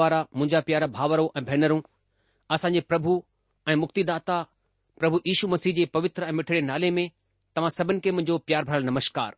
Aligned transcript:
મારા 0.00 0.24
મુંજા 0.38 0.62
પ્યારા 0.66 0.92
ભાવરો 0.96 1.24
અને 1.36 1.46
ભૈનરો 1.48 1.78
આસાંજે 2.54 2.80
પ્રભુ 2.90 3.14
એ 3.72 3.76
મુક્તિદાતા 3.82 4.46
પ્રભુ 4.98 5.16
ઈસુ 5.30 5.44
મસીજે 5.52 5.84
પવિત્ર 5.94 6.22
એ 6.30 6.32
મઠડે 6.36 6.60
નાલે 6.68 6.88
મે 6.96 7.04
તમા 7.54 7.74
સબન 7.78 7.96
કે 8.04 8.10
મુંજો 8.16 8.34
પ્યાર 8.46 8.64
ભરાલ 8.68 8.84
નમસ્કાર 8.88 9.34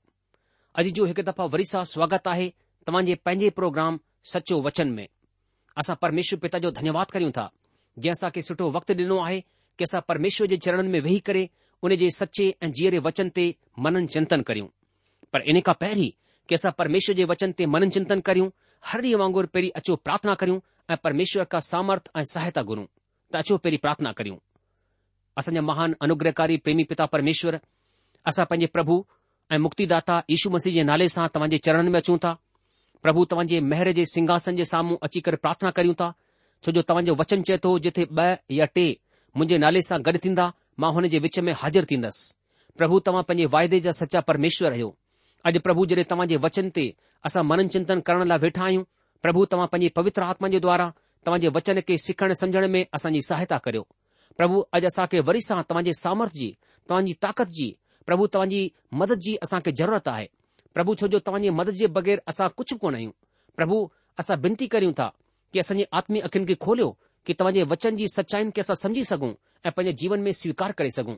અજી 0.78 0.94
જો 0.96 1.04
એક 1.12 1.20
દફા 1.28 1.48
વરીસા 1.54 1.84
સ્વાગત 1.92 2.26
આહે 2.30 2.46
તમાજે 2.86 3.14
પેંજે 3.26 3.48
પ્રોગ્રામ 3.58 3.94
સચો 4.30 4.56
વચન 4.66 4.90
મે 4.96 5.04
આસા 5.78 6.00
પરમેશ્વર 6.02 6.38
પિતા 6.44 6.60
જો 6.64 6.70
ધન્યવાદ 6.76 7.08
કરીઉં 7.14 7.34
થા 7.38 7.48
જેસા 8.04 8.30
કે 8.34 8.40
સટો 8.46 8.64
વક્ત 8.74 8.88
દિનુ 9.00 9.16
આહે 9.24 9.38
કેસા 9.78 10.02
પરમેશ્વર 10.08 10.48
જે 10.52 10.56
ચરણન 10.64 10.90
મે 10.92 10.98
વૈહી 11.04 11.24
કરે 11.28 11.42
ઉને 11.84 11.94
જે 12.00 12.06
સચે 12.18 12.46
એ 12.64 12.66
જીરે 12.76 12.98
વચન 13.06 13.28
તે 13.36 13.44
મનન 13.82 14.04
ચિંતન 14.12 14.42
કરીઉં 14.48 14.70
પર 15.30 15.40
એને 15.50 15.60
કા 15.66 15.76
પહેરી 15.82 16.12
કેસા 16.48 16.72
પરમેશ્વર 16.78 17.16
જે 17.20 17.26
વચન 17.30 17.52
તે 17.58 17.62
મનન 17.72 17.90
ચિંતન 17.94 18.20
કરીઉં 18.26 18.50
हर 18.90 19.02
ॾींहुं 19.04 19.20
वांगुरु 19.20 19.46
पहिरीं 19.54 19.70
अचो 19.78 19.94
प्रार्थना 20.04 20.34
करियूं 20.40 20.58
ऐं 20.92 20.96
परमेश्वर 21.04 21.44
का 21.50 21.58
सामर्थ 21.72 22.08
ऐं 22.16 22.22
सहायता 22.34 22.62
घुरूं 22.70 22.84
त 23.32 23.36
अचो 23.36 23.56
पहिरीं 23.64 23.78
प्रार्थना 23.84 24.12
करियूं 24.18 24.36
असांजा 25.38 25.60
महान 25.70 25.94
अनुग्रहकारी 26.02 26.56
प्रेमी 26.64 26.84
पिता 26.90 27.06
परमेश्वर 27.14 27.56
असां 28.30 28.44
पंहिंजे 28.50 28.66
प्रभु 28.76 28.96
ऐं 29.54 29.58
मुक्तिदाता 29.66 30.16
यीशू 30.30 30.50
मसीह 30.56 30.72
जे 30.74 30.82
नाले 30.90 31.08
सां 31.14 31.26
तव्हांजे 31.34 31.58
चरणनि 31.66 31.90
में 31.90 31.98
अचूं 32.00 32.16
था 32.24 32.34
प्रभु 33.02 33.24
तव्हांजे 33.30 33.60
मेहर 33.70 33.90
जे 33.98 34.04
सिंघासन 34.14 34.56
जे 34.56 34.64
साम्हूं 34.72 34.96
अची 35.08 35.20
करे 35.26 35.36
प्रार्थना 35.44 35.70
करियूं 35.78 35.94
था 36.00 36.12
छो 36.64 36.72
जो 36.76 36.82
तव्हांजो 36.88 37.14
वचन 37.20 37.42
चए 37.48 37.58
थो 37.64 37.78
जिथे 37.84 38.04
ब 38.18 38.28
या 38.58 38.64
टे 38.74 38.86
मुंहिंजे 39.36 39.58
नाले 39.64 39.80
सां 39.88 39.98
गॾु 40.06 40.18
थींदा 40.24 40.50
मां 40.82 40.92
हुन 40.98 41.08
जे 41.14 41.18
विच 41.26 41.38
में 41.46 41.52
हाज़िर 41.62 41.84
थींदसि 41.92 42.76
प्रभु 42.78 42.98
तव्हां 43.06 43.22
पंहिंजे 43.30 43.46
वाइदे 43.56 43.80
जा 43.88 43.92
सचा 44.02 44.20
परमेश्वर 44.30 44.70
आहियो 44.72 44.94
अॼु 45.48 45.60
प्रभु 45.66 45.84
जॾहिं 45.90 46.04
तव्हांजे 46.10 46.36
वचन 46.42 46.66
ते 46.76 46.84
असां 47.26 47.42
मनन 47.50 47.68
चिंतन 47.74 48.00
करण 48.06 48.26
लाइ 48.30 48.38
वेठा 48.44 48.62
आहियूं 48.64 48.82
प्रभु 49.22 49.40
तव्हां 49.52 49.66
पंहिंजी 49.72 49.88
पवित्र 49.98 50.22
आत्मा 50.32 50.48
जे 50.54 50.58
द्वारा 50.66 50.86
तव्हांजे 51.26 51.48
वचन 51.56 51.78
खे 51.86 51.96
सिखण 52.04 52.32
समुझण 52.40 52.66
में 52.74 52.82
असांजी 52.96 53.20
सहायता 53.28 53.58
करियो 53.64 53.82
प्रभु 54.38 54.62
अॼु 54.76 54.86
असां 54.92 55.06
खे 55.12 55.20
वरी 55.28 55.40
सां 55.46 55.60
तव्हांजे 55.70 55.92
सामर्थ 56.02 56.32
जी 56.38 56.48
तव्हां 56.90 57.02
जी 57.06 57.14
ताक़त 57.26 57.50
जी 57.58 57.68
प्रभु 58.06 58.26
तव्हांजी 58.34 58.62
मदद 59.00 59.18
जी 59.26 59.34
असांखे 59.46 59.72
जरूरत 59.80 60.08
आहे 60.14 60.26
प्रभु 60.74 60.94
छोजो 61.00 61.18
तव्हांजी 61.26 61.50
मदद 61.60 61.74
जे 61.82 61.86
बग़ैर 61.98 62.18
असां 62.32 62.48
कुझु 62.60 62.76
कोन 62.84 62.94
आहियूं 63.00 63.12
प्रभु 63.56 63.80
असां 64.22 64.36
विनती 64.46 64.66
करियूं 64.74 64.92
था 65.02 65.08
कि 65.52 65.58
असां 65.64 65.76
आत्मी 66.00 66.18
अखियुनि 66.28 66.48
खे 66.52 66.54
खोलियो 66.66 66.88
कि 67.26 67.34
तव्हांजे 67.40 67.62
वचन 67.74 67.96
जी 68.02 68.06
सचाईनि 68.16 68.50
खे 68.56 68.60
असां 68.66 68.76
समझी 68.84 69.04
सघूं 69.12 69.32
ऐं 69.66 69.72
पंहिंजे 69.76 69.92
जीवन 70.02 70.22
में 70.26 70.32
स्वीकार 70.42 70.72
करे 70.78 70.90
सघूं 70.98 71.14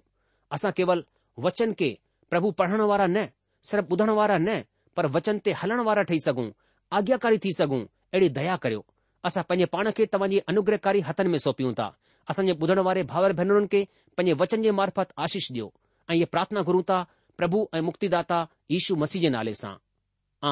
असां 0.58 0.70
केवल 0.80 1.04
वचन 1.48 1.72
खे 1.82 1.90
प्रभु 2.30 2.50
पढ़ण 2.62 2.80
वारा 2.92 3.06
न 3.16 3.24
सिर्फ़ 3.68 3.86
ॿुधण 3.92 4.10
वारा 4.16 4.36
न 4.38 4.60
पर 4.96 5.06
वचन 5.14 5.38
ते 5.44 5.52
हलण 5.62 5.80
वारा 5.88 6.02
ठही 6.08 6.18
सघूं 6.24 6.48
आज्ञाकारी 6.96 7.38
थी 7.44 7.52
सघूं 7.58 7.80
अहिड़ी 8.12 8.28
दया 8.38 8.56
करियो 8.64 8.84
असां 9.24 9.42
पंहिंजे 9.48 9.64
पाण 9.74 9.90
खे 9.96 10.06
तव्हांजे 10.12 10.38
अनुग्रहकारी 10.52 11.00
हथनि 11.08 11.28
में 11.32 11.38
सौंपियूं 11.44 11.72
था 11.78 11.86
असांजे 12.30 12.52
ॿुधण 12.62 12.78
वारे 12.88 13.02
भाउर 13.12 13.32
भेनरुनि 13.38 13.66
खे 13.72 13.80
पंहिंजे 14.16 14.32
वचन 14.42 14.62
जे 14.62 14.70
मार्फत 14.80 15.12
आशीष 15.26 15.48
ॾियो 15.52 15.66
ऐं 16.10 16.14
इहे 16.14 16.24
प्रार्थना 16.34 16.62
घुरूं 16.68 16.82
था 16.90 16.98
प्रभु 17.40 17.64
ऐं 17.76 17.80
मुक्तिदाता 17.88 18.38
यीशू 18.70 18.96
मसीह 19.02 19.22
जे 19.22 19.28
नाले 19.36 19.54
सां 19.62 19.72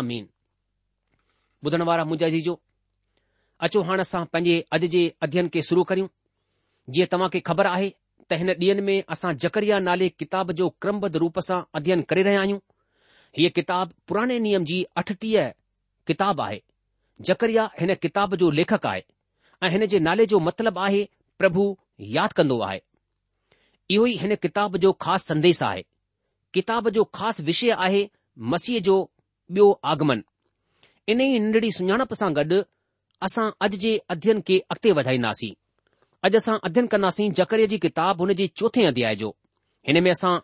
आमीन 0.00 0.26
ॿुधण 1.66 1.82
वारा 1.92 2.04
मुंजा 2.12 2.28
जी 2.34 2.40
जो 2.48 2.58
अचो 3.66 3.82
हाणे 3.90 4.08
असां 4.08 4.24
पंहिंजे 4.32 4.58
अॼु 4.76 4.88
जे 4.96 5.04
अध्यन 5.28 5.48
खे 5.54 5.62
शुरू 5.70 5.82
करियूं 5.92 6.08
जीअं 6.94 7.12
तव्हां 7.12 7.28
खे 7.36 7.40
ख़बर 7.52 7.66
आहे 7.76 7.90
त 8.30 8.40
हिन 8.42 8.50
ॾींहनि 8.62 8.82
में 8.88 8.98
असां 9.16 9.34
जकरिया 9.46 9.78
नाले 9.90 10.08
किताब 10.22 10.52
जो 10.62 10.68
क्रमबद्ध 10.82 11.16
रूप 11.26 11.38
सां 11.50 11.60
अध्ययन 11.80 12.02
करे 12.12 12.22
रहिया 12.30 12.40
आहियूं 12.46 12.60
हीअ 13.38 13.50
किताब 13.58 13.90
पुराणे 14.08 14.38
नियम 14.46 14.64
जी 14.70 14.82
अठटीह 15.02 15.50
किताब 16.06 16.40
आहे 16.40 16.60
जकरिया 17.28 17.68
हिन 17.80 17.94
किताब 18.02 18.34
जो 18.42 18.50
लेखक 18.60 18.86
आहे 18.86 19.02
ऐं 19.66 19.70
हिन 19.70 19.86
जे 19.94 19.98
नाले 20.06 20.26
जो 20.32 20.38
मतिलबु 20.48 20.80
आहे 20.86 21.04
प्रभु 21.38 21.64
यादि 22.16 22.34
कंदो 22.36 22.58
आहे 22.68 22.80
इहो 23.94 24.06
ई 24.06 24.16
हिन 24.22 24.34
किताब 24.46 24.76
जो 24.84 24.92
ख़ासि 25.04 25.24
संदेस 25.28 25.62
आहे 25.68 25.82
किताब 26.54 26.88
जो 26.96 27.04
ख़ासि 27.14 27.42
विषय 27.50 27.70
आहे 27.86 28.08
मसीह 28.54 28.80
जो 28.88 28.98
ॿियो 29.50 29.64
आगमन 29.92 30.22
इन 31.12 31.20
ई 31.20 31.38
नंढड़ी 31.38 31.70
सुञाणप 31.76 32.12
सां 32.20 32.28
गॾु 32.36 32.58
असां 33.28 33.46
अॼु 33.66 33.78
जे 33.84 33.90
अध्ययन 34.14 34.40
खे 34.50 34.58
अॻिते 34.74 34.92
वधाईंदासीं 34.98 35.50
अॼु 36.28 36.36
असां 36.42 36.54
अध्ययन 36.70 36.86
कंदासीं 36.94 37.26
जकरिया 37.40 37.66
जी 37.72 37.78
किताब 37.86 38.20
हुन 38.24 38.32
जे 38.40 38.46
चोथे 38.62 38.84
अध्याय 38.90 39.16
जो 39.24 39.32
हिन 39.88 40.02
में 40.06 40.10
असां 40.12 40.34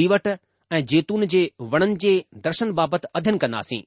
दीवट 0.00 0.28
ऐं 0.72 0.80
जैतून 0.90 1.24
जे 1.32 1.48
वणनि 1.72 1.94
जे 2.00 2.12
दर्शन 2.44 2.70
बाबति 2.76 3.06
अध्यन 3.18 3.38
कंदासीं 3.38 3.80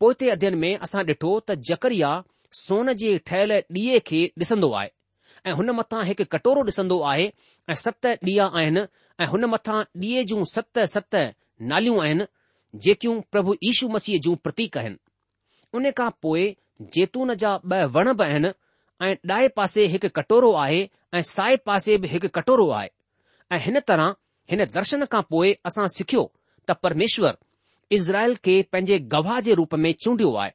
पोइ 0.00 0.14
ते 0.20 0.28
अध्यन 0.30 0.54
में 0.64 0.72
असां 0.86 1.02
ॾिठो 1.08 1.30
त 1.48 1.54
जकरिया 1.68 2.10
सोन 2.58 2.92
जे 3.00 3.16
ठहियल 3.28 3.52
ॾीए 3.78 3.98
खे 4.08 4.20
ॾिसंदो 4.40 4.70
आहे 4.80 4.88
ऐं 5.48 5.52
हुन 5.60 5.70
मथां 5.78 6.04
हिकु 6.10 6.24
कटोरो 6.36 6.60
ॾिसंदो 6.70 6.98
आहे 7.12 7.26
ऐं 7.70 7.74
सत 7.84 8.06
ॾीआ 8.30 8.46
आहिनि 8.60 8.84
ऐं 9.22 9.26
हुन 9.32 9.44
मथां 9.54 9.80
ॾीए 10.04 10.22
जूं 10.30 10.44
सत 10.54 10.78
सत 10.96 11.16
नालियूं 11.72 12.00
आहिनि 12.04 12.26
जेकियूं 12.86 13.20
प्रभु 13.32 13.54
यीशू 13.70 13.88
मसीह 13.98 14.20
जूं 14.26 14.34
प्रतीक 14.46 14.78
आहिनि 14.84 15.02
उन 15.78 15.90
खां 16.00 16.10
पोइ 16.26 16.46
जैतून 16.94 17.34
जा 17.42 17.56
ॿ 17.58 17.94
वण 17.96 18.12
बि 18.20 18.24
आहिनि 18.32 18.52
ऐं 19.06 19.14
ॾाए 19.34 19.48
पासे 19.58 19.90
हिकु 19.96 20.08
कटोरो 20.20 20.52
आहे 20.64 20.80
ऐं 21.18 21.22
साए 21.36 21.56
पासे 21.70 21.98
बि 22.04 22.14
हिकु 22.16 22.28
कटोरो 22.40 22.70
आहे 22.80 22.90
ऐं 23.54 23.60
हिन 23.66 23.80
तरह 23.88 24.14
हिन 24.50 24.64
दर्शन 24.72 25.04
खां 25.12 25.20
पोइ 25.34 25.52
असां 25.70 25.84
सिखियो 25.96 26.22
त 26.24 26.76
परमेश्वर 26.86 27.36
इज़राइल 27.98 28.34
खे 28.46 28.56
पंहिंजे 28.74 28.98
गवाह 29.14 29.38
जे 29.46 29.54
रूप 29.60 29.74
में 29.84 29.92
चूंडियो 30.04 30.32
आहे 30.42 30.50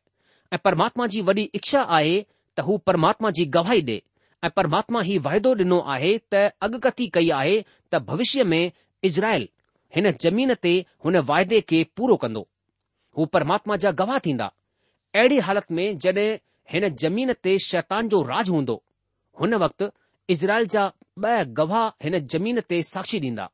ऐं 0.53 0.59
परमात्मा 0.65 1.07
जी 1.13 1.21
वॾी 1.29 1.45
इच्छा 1.59 1.81
आहे 1.97 2.11
त 2.23 2.67
हू 2.67 2.77
परमात्मा 2.91 3.29
जी 3.39 3.45
गवाही 3.57 3.81
ॾे 3.87 3.97
ऐं 4.43 4.49
परमात्मा 4.59 5.01
हीउ 5.09 5.21
वाइदो 5.29 5.53
ॾिनो 5.61 5.79
आहे 5.95 6.11
त 6.33 6.43
अॻकथी 6.67 7.07
कई 7.17 7.29
आहे 7.39 7.55
त 7.61 8.01
भविष्य 8.11 8.43
में 8.53 8.61
इज़राइल 9.09 9.47
हिन 9.95 10.11
ज़मीन 10.25 10.53
ते 10.67 10.73
हुन 11.05 11.17
वाइदे 11.33 11.61
खे 11.73 11.83
पूरो 11.99 12.15
कंदो 12.25 12.45
हू 13.17 13.25
परमात्मा 13.37 13.75
जा 13.85 13.91
गवाह 14.03 14.17
थींदा 14.27 14.51
अहिड़ी 15.19 15.37
हालति 15.49 15.75
में 15.79 15.85
जड॒हिं 16.05 16.31
हिन 16.75 16.87
ज़मीन 17.05 17.33
ते 17.47 17.57
शैतान 17.69 18.09
जो 18.15 18.21
राज 18.33 18.49
हूंदो 18.57 18.81
हुन 19.43 19.53
वक़्तु 19.65 19.91
इज़राइल 20.37 20.71
जा 20.77 20.85
ॿ 21.23 21.55
गवाह 21.61 21.87
हिन 22.07 22.19
ज़मीन 22.35 22.61
ते 22.73 22.83
साक्षी 22.95 23.19
ॾींदा 23.29 23.47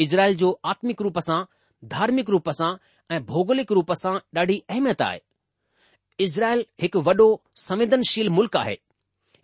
इज़राइल 0.00 0.36
जो 0.36 0.50
आत्मिक 0.66 1.02
रूप 1.02 1.18
सां 1.26 1.42
धार्मिक 1.88 2.30
रूप 2.30 2.50
सां 2.58 2.74
ऐं 3.14 3.24
भौगोलिक 3.26 3.72
रूप 3.78 3.92
सां 4.02 4.14
ॾाढी 4.38 4.58
अहमियत 4.70 5.02
आहे 5.06 5.20
इज़राइल 6.24 6.64
हिकु 6.82 7.00
वॾो 7.08 7.26
संवेदनशील 7.66 8.28
मुल्क़ 8.38 8.56
आहे 8.58 8.76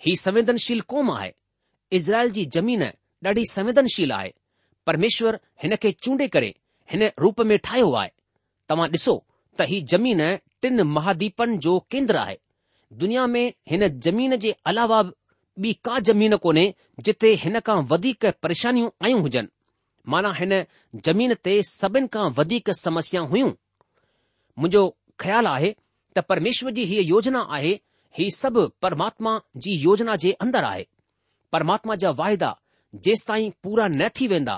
ही 0.06 0.14
संवेदनशील 0.16 0.80
क़ौम 0.92 1.10
आहे 1.16 1.32
इज़राइल 1.98 2.30
जी 2.38 2.44
ज़मीन 2.56 2.82
ॾाढी 3.26 3.44
संवेदनशील 3.52 4.12
आहे 4.20 4.32
परमेश्वर 4.86 5.38
हिन 5.62 5.74
खे 5.82 5.92
चूंडे 6.02 6.28
करे 6.36 6.54
हिन 6.92 7.08
रूप 7.20 7.40
में 7.50 7.56
ठाहियो 7.64 7.90
आहे 8.00 8.10
तव्हां 8.68 8.88
ॾिसो 8.90 9.22
त 9.58 9.62
ही 9.68 9.80
ज़मीन 9.94 10.20
टिन 10.62 10.80
महादीपनि 10.96 11.56
जो 11.68 11.78
केंद्र 11.90 12.16
आहे 12.16 12.36
दुनिया 13.00 13.26
में 13.26 13.46
हिन 13.70 13.86
जमीन 14.06 14.34
जे 14.46 14.54
अलावा 14.72 15.02
ॿी 15.62 15.72
का 15.84 15.98
ज़मीन 16.08 16.36
कोन्हे 16.42 16.72
जिथे 17.06 17.32
हिन 17.44 17.58
खां 17.66 17.76
वधीक 17.90 18.26
परेशानियूं 18.42 18.90
आयूं 19.06 19.20
हुजनि 19.22 19.46
माना 20.12 20.32
हिन 20.38 20.52
जमीन 21.06 21.32
ते 21.44 21.54
सभिनि 21.70 22.06
खां 22.14 22.26
वधीक 22.38 22.66
समस्याऊं 22.82 23.28
हुयूं 23.30 23.50
मुंहिंजो 24.60 24.82
ख़्याल 25.20 25.46
आहे 25.54 25.70
त 26.16 26.24
परमेश्वर 26.30 26.70
जी 26.76 26.82
हीअ 26.90 27.02
योजना 27.08 27.40
आहे 27.56 27.72
ही 28.18 28.30
सभु 28.36 28.62
परमात्मा 28.84 29.32
जी 29.64 29.74
योजना 29.82 30.14
जे 30.22 30.32
अंदरि 30.44 30.66
आहे 30.68 30.84
परमात्मा 31.52 31.94
जा 32.04 32.10
वाइदा 32.20 32.50
जेसि 33.06 33.24
ताईं 33.28 33.50
पूरा 33.62 33.88
न 33.96 34.08
थी 34.20 34.28
वेंदा 34.32 34.56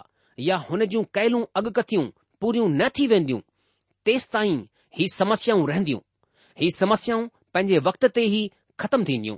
या 0.48 0.56
हुन 0.68 0.84
जूं 0.92 1.02
कयल 1.18 1.34
अॻकथियूं 1.60 2.06
पूरियूं 2.40 2.68
न 2.80 2.88
थी 2.98 3.06
वेंदियूं 3.14 3.40
तेसि 4.08 4.28
ताईं 4.32 4.58
हीअ 4.98 5.08
समस्याऊं 5.14 5.66
रहंदियूं 5.70 6.00
हीअ 6.60 6.70
समस्याऊं 6.78 7.26
पंहिंजे 7.54 7.78
वक़्त 7.88 8.04
ते 8.18 8.24
ई 8.26 8.42
ख़तमु 8.84 9.04
थींदियूं 9.10 9.36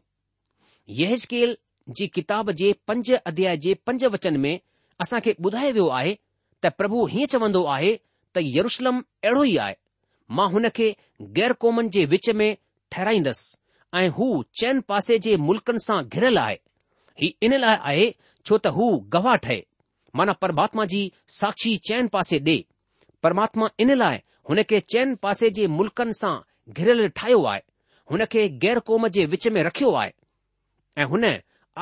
यकेल 1.02 1.56
जी 1.98 2.06
किताब 2.18 2.50
जे 2.62 2.72
पंज 2.90 3.12
अध्याय 3.32 3.56
जे 3.66 3.74
पंज 3.88 4.04
वचन 4.16 4.36
में 4.46 4.54
असां 5.02 5.18
खे 5.24 5.32
ॿुधायो 5.44 5.72
वियो 5.76 5.86
आहे 5.98 6.14
त 6.62 6.66
प्रभु 6.78 6.98
हीअं 7.12 7.30
चवंदो 7.32 7.62
आहे 7.74 7.92
त 8.34 8.38
यरुशलम 8.56 8.96
अहिड़ो 9.24 9.44
ई 9.52 9.56
आहे 9.64 9.74
मां 10.36 10.46
हुन 10.52 10.66
खे 10.78 10.86
ग़ैर 11.38 11.52
क़ौमनि 11.62 11.88
जे 11.94 12.04
विच 12.12 12.26
में 12.40 12.48
ठहिराईंदसि 12.92 13.56
ऐं 14.00 14.08
हू 14.18 14.28
चैन 14.60 14.80
पासे 14.90 15.16
जे 15.26 15.36
मुल्कनि 15.48 15.82
सां 15.86 15.98
घिरियल 16.14 16.38
आहे 16.44 16.56
हीउ 17.22 17.32
इन 17.46 17.54
लाइ 17.64 17.76
आहे 17.90 18.06
छो 18.46 18.58
त 18.62 18.66
हू 18.76 18.86
गवाह 19.16 19.36
ठहे 19.46 19.58
माना 20.20 20.32
परमात्मा 20.44 20.84
जी 20.94 21.02
साक्षी 21.40 21.74
चैन 21.88 22.06
पासे 22.16 22.38
ॾे 22.50 22.56
परमात्मा 23.26 23.66
इन 23.86 23.90
लाइ 24.04 24.16
हुन 24.50 24.62
खे 24.70 24.80
चैन 24.94 25.14
पासे 25.26 25.50
जे 25.58 25.66
मुल्कनि 25.78 26.18
सां 26.22 26.34
घिरियल 26.78 27.06
ठाहियो 27.20 27.42
आहे 27.52 27.60
हुन 28.12 28.24
खे 28.36 28.48
ग़ैर 28.66 28.78
क़ौम 28.90 29.06
जे 29.18 29.26
विच 29.34 29.48
में 29.58 29.62
रखियो 29.70 29.92
आहे 30.02 30.10
ऐं 31.02 31.06
हुन 31.14 31.24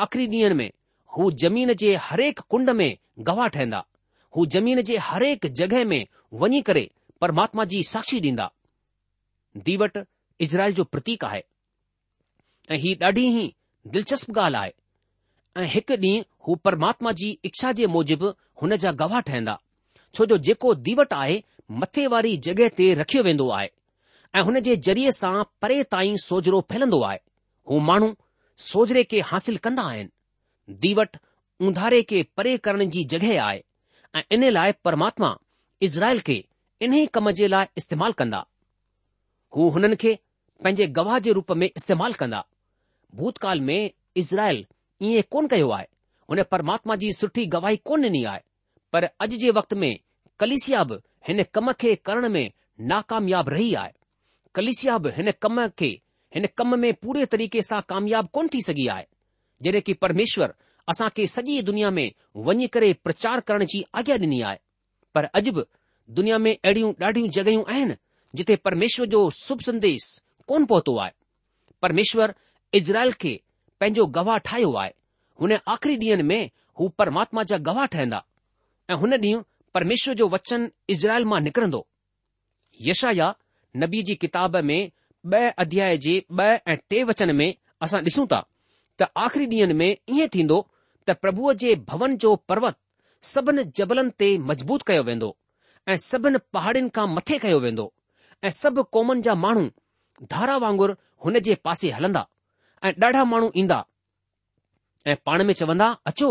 आख़िरी 0.02 0.26
ॾींहनि 0.32 0.54
में 0.62 0.68
हू 1.16 1.30
जमीन 1.42 1.72
जे 1.82 1.94
हरेक 2.08 2.40
कुंड 2.50 2.70
में 2.80 2.96
गवाह 3.28 3.46
ठहंदा 3.54 3.84
हू 4.36 4.44
ज़मीन 4.54 4.80
जे 4.90 4.96
हरेक 5.06 5.46
जॻहि 5.60 5.84
में 5.92 6.06
वञी 6.42 6.60
करे 6.68 6.88
परमात्मा 7.20 7.64
जी 7.72 7.82
साक्षी 7.88 8.20
ॾींदा 8.20 8.50
दीवट 9.68 9.98
इज़राइल 10.46 10.74
जो 10.74 10.84
प्रतीक 10.94 11.24
आहे 11.24 11.42
ऐं 12.70 12.76
ही 12.84 12.94
ॾाढी 13.02 13.26
ई 13.42 13.52
दिलचस्प 13.94 14.30
ॻाल्हि 14.38 14.60
आहे 14.60 14.72
ऐं 15.56 15.66
हिकु 15.72 15.94
ॾींहुं 15.94 16.22
हू 16.46 16.54
परमात्मा 16.64 17.12
जी 17.22 17.30
इच्छा 17.50 17.72
जे 17.80 17.86
मूजिबि 17.96 18.32
हुन 18.62 18.76
जा 18.84 18.92
गवाह 19.02 19.20
ठहंदा 19.30 19.58
छो 20.14 20.26
जो 20.26 20.36
जेको 20.50 20.74
दीवट 20.90 21.12
आहे 21.22 21.42
मथे 21.82 22.06
वारी 22.14 22.36
जग॒हि 22.48 22.68
ते 22.78 22.92
रखियो 23.02 23.22
वेंदो 23.22 23.48
आहे 23.58 23.68
ऐं 24.36 24.42
हुन 24.50 24.60
जे 24.68 24.76
ज़रिये 24.88 25.12
सां 25.18 25.34
परे 25.62 25.82
ताईं 25.96 26.16
सोजरो 26.28 26.60
फैलंदो 26.70 27.02
आहे 27.10 27.18
हू 27.70 27.78
माण्हू 27.90 28.14
सोजरे 28.70 29.04
खे 29.12 29.20
हासिल 29.32 29.56
कंदा 29.66 29.82
आहिनि 29.92 30.08
दीवट 30.82 31.16
उंधारे 31.60 32.02
के 32.10 32.22
परे 32.36 32.56
करण 32.66 32.84
जी 32.90 33.02
जॻहि 33.10 33.36
आहे 33.46 33.62
ऐं 34.16 34.22
इन 34.32 34.48
लाइ 34.50 34.72
परमात्मा 34.84 35.36
इज़राइल 35.82 36.20
खे 36.26 36.44
इन्ही 36.82 37.06
कम 37.14 37.30
जे 37.40 37.48
लाइ 37.48 37.66
इस्तेमालु 37.78 38.12
कंदा 38.18 38.44
हू 39.56 39.68
हुननि 39.76 39.96
खे 40.04 40.18
पंहिंजे 40.64 40.86
गवाह 40.98 41.18
जे 41.26 41.32
रूप 41.38 41.52
में 41.62 41.66
इस्तेमालु 41.76 42.14
कंदा 42.20 42.44
भूतकाल 43.16 43.60
में 43.68 43.90
इज़राइल 44.22 44.64
ईअं 45.02 45.22
कोन 45.32 45.46
कयो 45.48 45.70
आहे 45.76 45.86
हुन 46.30 46.42
परमात्मा 46.50 46.96
जी 47.02 47.12
सुठी 47.12 47.46
गवाही 47.54 47.76
कोन 47.86 48.04
ॾिनी 48.04 48.24
आहे 48.32 48.40
पर 48.92 49.04
अॼु 49.04 49.36
जे 49.44 49.50
वक़्त 49.58 49.72
में 49.82 49.92
कलिसिया 50.40 50.82
बि 50.88 50.98
हिन 51.28 51.42
कम 51.54 51.72
खे 51.80 51.94
करण 52.08 52.28
में 52.32 52.50
नाकामयाब 52.92 53.48
रही 53.56 53.72
आहे 53.82 53.92
कलिसिया 54.54 54.98
बि 55.04 55.10
हिन 55.16 55.32
कम 55.42 55.66
खे 55.78 55.98
हिन 56.34 56.46
कम 56.58 56.78
में 56.78 56.92
पूरे 56.94 57.24
तरीक़े 57.32 57.62
सां 57.62 57.80
कामयाब 57.88 58.28
कोन 58.34 58.48
थी 58.54 58.60
सघी 58.66 58.86
आहे 58.94 59.04
जॾहिं 59.62 59.80
की 59.86 59.92
परमेश्वर 60.04 60.52
असां 60.90 61.08
खे 61.16 61.26
सॼी 61.34 61.60
दुनिया 61.70 61.90
में 61.96 62.10
वञी 62.46 62.66
करे 62.76 62.92
प्रचार 63.04 63.40
करण 63.48 63.64
जी 63.72 63.82
आज्ञा 63.98 64.16
ॾिनी 64.20 64.40
आहे 64.50 64.58
पर 65.14 65.24
अॼु 65.40 65.52
बि 65.56 65.62
दुनिया 66.18 66.38
में 66.44 66.52
अहिड़ियूं 66.52 66.92
ॾाढियूं 67.04 67.28
जॻहियूं 67.36 67.64
आहिनि 67.74 67.94
जिथे 68.38 68.56
परमेश्वर 68.68 69.06
जो 69.14 69.20
शुभ 69.40 69.60
संदेश 69.66 70.06
कोन 70.48 70.64
पहुतो 70.72 70.96
आहे 71.04 71.12
परमेश्वर 71.82 72.34
इज़राइल 72.80 73.12
खे 73.22 73.38
पंहिंजो 73.80 74.06
गवाह 74.16 74.38
ठाहियो 74.48 74.72
आहे 74.82 74.92
हुन 75.40 75.52
आख़िरी 75.74 75.96
ॾींहनि 76.02 76.22
में 76.30 76.40
हू 76.80 76.88
परमात्मा 77.02 77.42
जा 77.52 77.56
गवाह 77.68 77.86
ठहंदा 77.94 78.22
ऐं 78.90 78.96
हुन 79.04 79.12
ॾींहुं 79.16 79.42
परमेश्वर 79.74 80.14
जो 80.20 80.28
वचन 80.28 80.68
इज़राइल 80.94 81.24
मां 81.32 81.40
निकिरंदो 81.42 81.86
यशाया 82.88 83.34
नबी 83.82 84.02
जी 84.08 84.14
किताब 84.24 84.56
में 84.70 84.78
ॿ 85.32 85.50
अध्याय 85.62 85.96
जे 86.06 86.14
ॿ 86.38 86.42
ऐं 86.72 86.76
टे 86.90 87.02
वचन 87.12 87.34
में 87.36 87.52
असां 87.86 88.00
ॾिसूं 88.02 88.26
था 88.32 88.40
त 89.00 89.06
आख़िरी 89.16 89.44
ॾींहनि 89.46 89.74
में 89.74 89.96
ईअं 90.14 90.28
थींदो 90.34 90.56
त 91.06 91.10
प्रभुअ 91.20 91.52
जे 91.62 91.74
भवन 91.88 92.16
जो 92.24 92.34
पर्वत 92.50 92.76
सभिनी 93.32 93.62
जबलनि 93.78 94.10
ते 94.20 94.28
मज़बूत 94.48 94.82
कयो 94.88 95.02
वेंदो 95.08 95.28
ऐं 95.88 95.96
सभिनी 96.10 96.38
पहाड़ियुनि 96.54 96.90
खां 96.96 97.06
मथे 97.16 97.38
कयो 97.44 97.58
वेंदो 97.64 97.86
ऐं 98.44 98.50
सभु 98.60 98.82
कौमनि 98.94 99.22
जा 99.26 99.34
माण्हू 99.44 99.64
धारा 100.34 100.56
वांगुर 100.64 100.90
हुन 101.24 101.38
जे 101.48 101.54
पासे 101.64 101.90
हलंदा 101.96 102.22
ऐं 102.84 102.92
ॾाढा 103.06 103.24
माण्हू 103.32 103.48
ईंदा 103.62 103.78
ऐं 105.08 105.16
पाण 105.26 105.44
में 105.48 105.54
चवंदा 105.60 105.88
अचो 106.12 106.30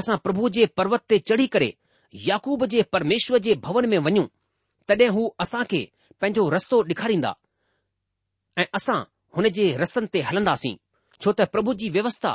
असां 0.00 0.16
प्रभु 0.24 0.48
जे 0.56 0.66
पर्वत 0.80 1.04
ते 1.10 1.18
चढ़ी 1.28 1.46
करे 1.56 1.70
याकूब 2.32 2.64
जे 2.72 2.82
परमेश्वर 2.96 3.38
जे 3.48 3.54
भवन 3.68 3.88
में 3.92 3.98
वञूं 4.08 4.26
तॾहिं 4.88 5.08
हू 5.18 5.26
असां 5.46 5.64
खे 5.72 5.82
पंहिंजो 6.20 6.48
रस्तो 6.56 6.82
ॾेखारींदा 6.92 7.34
ऐं 8.62 8.66
असां 8.80 8.98
हुन 9.36 9.48
जे 9.60 9.66
रस्तनि 9.82 10.08
ते 10.14 10.20
हलंदासीं 10.28 10.74
छो 11.22 11.32
त 11.32 11.40
प्रभु 11.52 11.72
जी 11.80 11.88
व्यवस्था 11.96 12.32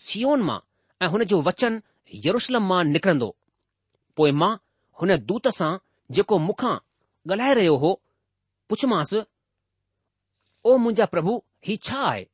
सियोन 0.00 0.42
मां 0.48 0.58
ऐं 1.02 1.06
हुन 1.12 1.24
जो 1.30 1.40
वचन 1.48 1.80
यरुशलम 2.26 2.66
मां 2.70 2.82
निकिरंदो 2.90 3.28
पोइ 4.16 4.32
मां 4.40 4.50
हुन 5.00 5.16
दूत 5.28 5.48
सां 5.58 5.70
जेको 6.16 6.38
मूंखां 6.46 6.74
ॻाल्हाए 7.32 7.54
रहियो 7.58 7.74
हो 7.84 7.90
पुछमांसि 8.68 9.22
ओ 10.64 10.76
मुंहिंजा 10.84 11.06
प्रभु 11.14 11.32
ही 11.68 11.76
छा 11.88 11.98
आहे 12.10 12.24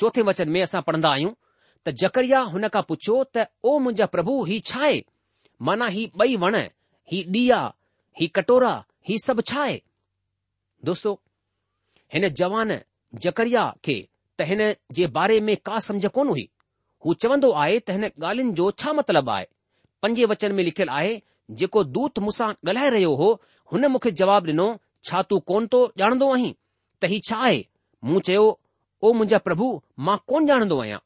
चोथे 0.00 0.22
वचन 0.28 0.48
में 0.54 0.60
असां 0.62 0.82
पढ़ंदा 0.88 1.10
आहियूं 1.18 1.32
त 1.86 1.94
जकरिया 2.02 2.40
हुन 2.54 2.68
खां 2.76 2.82
पुछियो 2.90 3.22
त 3.36 3.46
ओ 3.62 3.78
मुंहिंजा 3.86 4.06
प्रभु 4.16 4.36
ही 4.50 4.58
छा 4.72 4.82
आहे 4.88 4.98
माना 5.68 5.88
ही 5.98 6.08
ॿई 6.24 6.36
वण 6.46 6.56
ही 7.12 7.22
ॾीआ 7.38 7.60
ही 8.20 8.28
कटोरा 8.40 8.74
ही 9.10 9.18
सभु 9.26 9.46
छा 9.52 9.62
आहे 9.68 9.78
दोस्तो 10.90 11.14
हिन 12.14 12.28
जवान 12.42 12.78
जकरिया 13.26 13.64
खे 13.84 13.96
त 14.38 14.42
हिन 14.48 14.60
जे 14.96 15.06
बारे 15.16 15.38
में 15.40 15.56
का 15.66 15.78
सम्झ 15.86 16.06
कोन 16.16 16.28
हुई 16.28 16.48
हू 17.04 17.14
चवंदो 17.24 17.50
आहे 17.62 17.78
त 17.80 17.90
हिन 17.96 18.04
ॻाल्हियुनि 18.08 18.52
जो 18.58 18.70
छा 18.82 18.92
मतिलबु 18.98 19.30
आहे 19.34 19.46
पंजे 20.02 20.24
वचन 20.32 20.54
में 20.54 20.62
लिखियलु 20.64 20.92
आहे 20.92 21.14
जेको 21.60 21.84
दूत 21.98 22.18
मूंसां 22.26 22.48
ॻाल्हाए 22.68 22.90
रहियो 22.96 23.14
हो 23.22 23.28
हुन 23.72 23.86
मूंखे 23.94 24.10
जवाबु 24.20 24.50
ॾिनो 24.52 24.66
छा 25.08 25.22
तूं 25.30 25.38
कोन 25.50 25.66
थो 25.74 25.80
ॼाणंदो 26.02 26.32
आहीं 26.34 26.52
त 27.02 27.10
हीउ 27.12 27.20
छा 27.28 27.36
आहे 27.46 27.62
मूं 28.10 28.20
चयो 28.28 28.44
ओ 28.44 29.12
मुंहिंजा 29.20 29.38
प्रभु 29.48 29.70
मां 30.08 30.16
कोन 30.32 30.50
ॼाणंदो 30.50 30.78
आहियां 30.84 30.98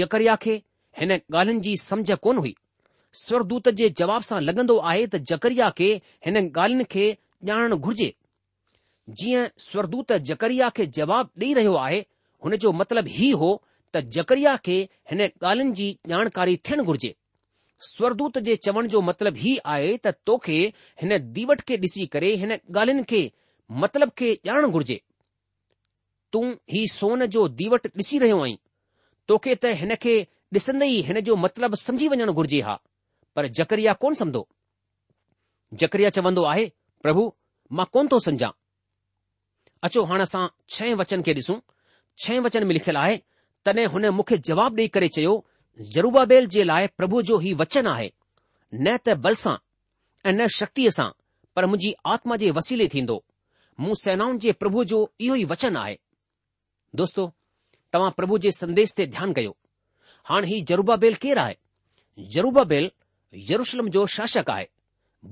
जकरिया 0.00 0.36
खे 0.46 0.54
हिन 1.00 1.12
ॻाल्हियुनि 1.16 1.60
जी 1.66 1.76
समुझ 1.84 2.18
कोन 2.28 2.38
हुई 2.44 2.54
स्वरदूत 3.24 3.68
जे 3.82 3.88
जवाब 4.02 4.22
सां 4.30 4.40
लॻंदो 4.48 4.76
आहे 4.94 5.06
त 5.14 5.22
जकरिया 5.32 5.70
खे 5.82 5.90
हिन 6.26 6.42
ॻाल्हियुनि 6.46 6.88
खे 6.96 7.06
ॼाणणु 7.52 7.78
घुर्जे 7.88 8.10
जीअं 9.20 9.46
स्वरदूत 9.68 10.12
जकरिया 10.32 10.68
खे 10.80 10.86
जवाबु 11.00 11.30
ॾेई 11.46 11.52
रहियो 11.60 11.72
आहे 11.86 12.02
हुन 12.44 12.56
जो 12.62 12.72
मतिलबु 12.80 13.10
ई 13.26 13.30
हो 13.40 13.50
त 13.94 14.00
जकरिया 14.16 14.56
खे 14.66 14.76
हिन 15.10 15.20
ॻाल्हियुनि 15.24 15.74
जी 15.78 15.86
ॼाणकारी 16.12 16.56
थियणु 16.68 16.84
घुर्जे 16.90 17.10
स्वरदूत 17.88 18.38
जे 18.48 18.54
चवण 18.66 18.88
जो 18.94 19.00
मतिलबु 19.08 19.38
हीउ 19.44 19.58
आहे 19.74 19.90
त 20.06 20.14
तोखे 20.26 20.56
हिन 21.02 21.16
दीवट 21.38 21.60
खे 21.68 21.76
ॾिसी 21.86 22.06
करे 22.14 22.30
हिन 22.42 22.52
ॻाल्हियुनि 22.56 23.04
खे 23.12 23.22
मतिलब 23.82 24.10
खे 24.18 24.30
ॼाण 24.50 24.66
घुर्जे 24.76 24.98
तूं 26.32 26.44
ही 26.74 26.86
सोन 26.96 27.24
जो 27.36 27.46
दीवट 27.60 27.86
ॾिसी 28.00 28.18
रहियो 28.24 28.40
आहीं 28.44 28.56
तोखे 29.28 29.54
त 29.62 29.74
हिन 29.82 29.94
खे 30.06 30.16
ॾिसंदे 30.56 30.86
ई 30.94 31.00
हिन 31.08 31.20
जो 31.28 31.36
मतिलबु 31.44 31.76
समझी 31.86 32.08
वञणु 32.14 32.32
घुर्जे 32.40 32.60
हा 32.68 32.74
पर 33.36 33.46
जकरिया 33.60 33.92
कोन 34.02 34.14
समधो 34.22 34.42
जकरिया 35.82 36.08
चवंदो 36.16 36.42
आहे 36.54 36.64
प्रभु 37.04 37.22
मां 37.78 37.86
कोन 37.94 38.08
थो 38.12 38.18
समुझा 38.28 38.50
अचो 39.88 40.00
हाणे 40.10 40.22
असां 40.28 40.44
छह 40.74 40.94
वचन 41.02 41.22
खे 41.28 41.32
ॾिसूं 41.40 41.58
छह 42.18 42.40
वचन 42.40 42.66
में 42.66 42.72
लिखियलु 42.74 42.98
आहे 42.98 43.16
तॾहिं 43.64 43.86
हुन 43.92 44.06
मूंखे 44.16 44.38
जवाबु 44.48 44.76
डेई 44.76 44.88
करे 44.96 45.08
चयो 45.16 45.34
जरूबाबेल 45.96 46.46
जे 46.54 46.64
लाइ 46.64 46.86
प्रभु 46.96 47.22
जो 47.28 47.38
ही 47.38 47.52
वचन 47.60 47.86
आहे 47.86 48.10
न 48.74 48.96
त 49.06 49.14
बल 49.26 49.34
सां 49.44 49.54
ऐं 50.28 50.32
न 50.32 50.46
शक्ति 50.58 50.90
सां 50.98 51.10
पर 51.56 51.66
मुंहिंजी 51.66 51.92
आत्मा 52.14 52.36
जे 52.42 52.50
वसीले 52.58 52.88
थींदो 52.94 53.22
मूं 53.80 53.94
सेनाउनि 54.02 54.38
जे 54.44 54.52
प्रभु 54.62 54.84
जो 54.92 54.98
इहो 55.20 55.34
ई 55.36 55.44
वचन 55.52 55.76
आहे 55.76 55.98
दोस्तो 57.00 57.30
तव्हां 57.92 58.10
प्रभु 58.18 58.38
जे 58.46 58.50
संदेश 58.58 58.92
ते 58.96 59.06
ध्यानु 59.18 59.32
कयो 59.38 59.56
हाणे 60.30 60.46
ही 60.48 60.60
ज़रूबा 60.70 60.96
बेल 61.04 61.14
केरु 61.24 61.40
आहे 61.40 61.56
जरूबाबेल 62.34 62.90
यरुशलम 63.50 63.88
जो 63.96 64.04
शासक 64.16 64.50
आहे 64.50 64.66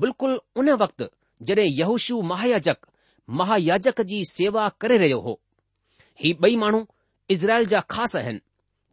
बिल्कुलु 0.02 0.38
उन 0.60 0.70
वक़्तु 0.82 1.04
जॾहिं 1.50 1.66
यहूशू 1.78 2.20
महायाजक 2.32 2.87
महायाजक 3.40 4.00
जी 4.12 4.25
सेवा 4.30 4.68
करे 4.80 4.96
रहियो 5.02 5.20
हो 5.26 5.38
ही 6.22 6.32
ॿई 6.44 6.56
माण्हू 6.62 6.82
इज़राइल 7.30 7.66
जा 7.66 7.80
ख़ासि 7.90 8.18
आहिनि 8.18 8.38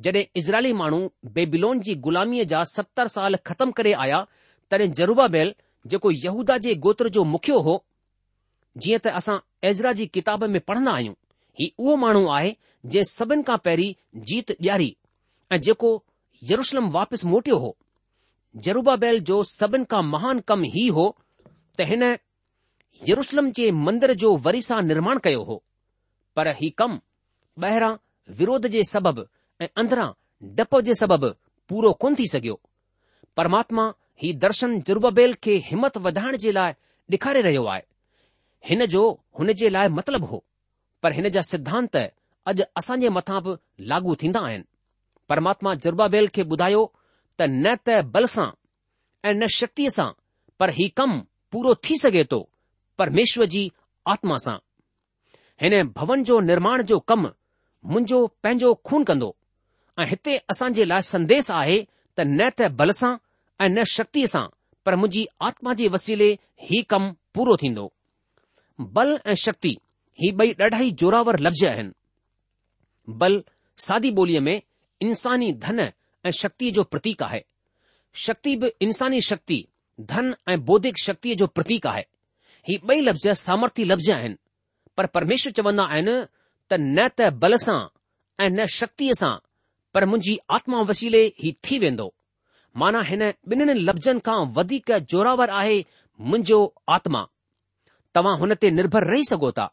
जॾहिं 0.04 0.24
इज़राइली 0.42 0.72
माण्हू 0.82 1.00
बेबिलोन 1.38 1.80
जी 1.88 1.96
गुलामीअ 2.08 2.44
जा 2.52 2.64
सतरि 2.74 3.10
साल 3.10 3.36
ख़तम 3.48 3.72
करे 3.80 3.94
आया 4.04 4.24
तॾहिं 4.72 4.92
जरूबा 5.00 5.28
बेल 5.36 5.54
जेको 5.94 6.12
यहूदा 6.12 6.58
जे 6.66 6.76
गोत्र 6.86 7.10
जो 7.18 7.24
मुखियो 7.32 7.60
हो 7.68 7.74
जीअं 8.86 9.00
त 9.00 9.14
असां 9.22 9.38
ऐज़रा 9.72 9.92
जी 10.00 10.06
किताब 10.18 10.44
में 10.56 10.60
पढ़ंदा 10.70 10.92
आहियूं 11.00 11.16
ही 11.60 11.72
उहो 11.78 11.96
माण्हू 12.06 12.28
आहे 12.38 12.56
जंहिं 12.94 13.04
सभिनि 13.12 13.44
खां 13.50 13.58
पहिरीं 13.68 13.94
जीत 14.32 14.52
ॾियारी 14.62 14.90
ऐं 15.52 15.60
जेको 15.68 15.92
यरुशलम 16.52 16.90
वापसि 16.98 17.28
मोटियो 17.34 17.58
हो 17.66 17.70
जरूबा 17.74 18.62
जरूबाबैल 18.72 19.20
जो 19.32 19.42
सभिनि 19.54 19.86
खां 19.96 20.02
महान 20.14 20.40
कमु 20.52 20.72
ही 20.76 20.86
हो 21.00 21.06
त 21.78 21.90
हिन 21.94 22.04
यरुशलम 23.10 23.50
जे 23.62 23.70
मंदर 23.88 24.14
जो 24.26 24.36
वरी 24.48 24.62
सां 24.70 24.82
निर्माण 24.92 25.20
कयो 25.30 25.44
हो 25.52 25.62
पर 26.36 26.54
ही 26.62 26.70
कमु 26.84 27.00
ॿाहिरां 27.64 27.94
विरोध 28.40 28.66
जे 28.74 28.84
सबबि 28.94 29.24
ऐं 29.64 29.68
अंदरां 29.82 30.08
डप 30.58 30.80
जे 30.88 30.94
सबबि 31.02 31.30
पूरो 31.70 31.92
कोन 32.04 32.16
थी 32.20 32.26
सघियो 32.34 32.60
परमात्मा 33.38 33.86
ही 34.24 34.34
दर्शन 34.46 34.80
जुर्बा 34.90 35.12
खे 35.44 35.56
हिमत 35.70 35.98
वधाइण 36.08 36.38
जे 36.46 36.52
लाइ 36.60 36.74
ॾेखारे 37.14 37.42
रहियो 37.42 37.64
आहे 37.74 37.82
हिन 38.70 38.86
जो 38.94 39.02
हुन 39.40 39.52
जे 39.60 39.70
लाइ 39.70 39.88
मतिलबु 39.98 40.26
हो 40.32 40.44
पर 41.04 41.12
हिन 41.18 41.30
जा 41.36 41.42
सिद्धांत 41.52 41.96
अॼु 42.52 42.64
असां 42.82 42.98
जे 43.04 43.10
मथां 43.18 43.40
बि 43.46 43.54
लागू 43.92 44.16
थींदा 44.24 44.40
आहिनि 44.48 44.64
परमात्मा 45.30 45.74
जुर्बा 45.86 46.08
खे 46.38 46.44
ॿुधायो 46.56 46.84
त 47.38 47.50
न 47.52 47.76
त 47.90 48.02
बल 48.18 48.26
सां 48.36 48.48
ऐं 49.26 49.34
न 49.34 49.48
शक्तिअ 49.60 49.90
सां 50.00 50.10
पर 50.60 50.70
ही 50.80 50.88
कमु 51.02 51.18
पूरो 51.52 51.76
थी 51.88 51.98
सघे 52.04 52.24
थो 52.32 52.40
परमेश्वर 53.04 53.46
जी 53.56 53.64
आत्मा 54.16 54.36
सां 54.48 54.58
हिन 55.66 55.78
भवन 56.00 56.24
जो 56.32 56.40
निर्माण 56.52 56.82
जो 56.94 57.00
कमु 57.14 57.30
मुंहिंजो 57.86 58.26
पंहिंजो 58.44 58.74
खून 58.88 59.04
कंदो 59.10 59.36
ऐं 60.00 60.06
हिते 60.10 60.38
असां 60.52 60.70
जे 60.74 60.86
लाइ 60.88 61.02
संदेश 61.02 61.50
आहे 61.52 61.80
त 62.18 62.22
न 62.28 62.50
त 62.60 62.68
बल 62.80 62.92
सां 63.00 63.16
ऐं 63.64 63.70
न 63.70 63.84
शक्तिअ 63.92 64.28
सां 64.34 64.46
पर 64.86 64.96
मुंहिंजी 65.02 65.26
आत्मा 65.48 65.74
जे 65.82 65.88
वसीले 65.96 66.30
ही 66.70 66.82
कमु 66.90 67.12
पूरो 67.36 67.56
थींदो 67.64 67.92
बल 68.98 69.18
ऐं 69.32 69.36
शक्ति 69.46 69.76
ही 70.22 70.32
ॿई 70.42 70.52
ॾाढा 70.60 70.80
ई 70.84 70.92
जोरावर 71.00 71.40
लफ़्ज़ 71.46 71.66
आहिनि 71.66 71.92
बल 73.24 73.42
सादी 73.88 74.12
ॿोलीअ 74.20 74.42
में 74.48 74.60
इंसानी 75.02 75.52
धन 75.66 75.80
ऐं 75.80 76.32
शक्तिअ 76.42 76.72
जो 76.74 76.84
प्रतीक 76.94 77.24
आहे 77.24 77.40
शक्ति 78.26 78.56
बि 78.62 78.72
इंसानी 78.86 79.22
शक्ति 79.22 79.64
धन 80.12 80.34
ऐं 80.50 80.60
बौद्धिक 80.66 80.98
शक्तिअ 81.04 81.36
जो 81.42 81.48
प्रतीक 81.58 81.88
आहे 81.88 82.02
ही 82.68 82.78
ॿई 82.90 83.02
लफ़्ज़ 83.02 83.30
सामर्थी 83.48 83.84
लफ़्ज़ 83.92 84.12
आहिनि 84.12 84.36
पर 84.98 85.06
परमेश्वर 85.18 85.52
चवंदा 85.60 85.84
आहिनि 85.94 86.18
त 86.70 86.74
न 86.80 86.98
त 87.18 87.30
बल 87.42 87.54
सां 87.66 87.82
ऐं 88.44 88.50
न 88.50 88.60
शक्तीअ 88.80 89.14
सां 89.22 89.34
पर 89.94 90.04
मुंहिंजी 90.12 90.36
आत्मा 90.56 90.80
वसीले 90.90 91.24
हीउ 91.44 91.54
थी 91.66 91.76
वेंदो 91.84 92.08
माना 92.80 93.02
हिन 93.10 93.22
ॿिन्हिनि 93.52 93.74
लफ़्ज़नि 93.88 94.20
खां 94.28 94.40
वधीक 94.58 94.88
जोरावर 95.12 95.50
आहे 95.60 95.78
मुंहिंजो 96.30 96.60
आत्मा 96.96 97.22
तव्हां 98.16 98.36
हुन 98.42 98.52
ते 98.62 98.68
निर्भर 98.78 99.04
रही 99.12 99.24
सघो 99.32 99.50
था 99.60 99.66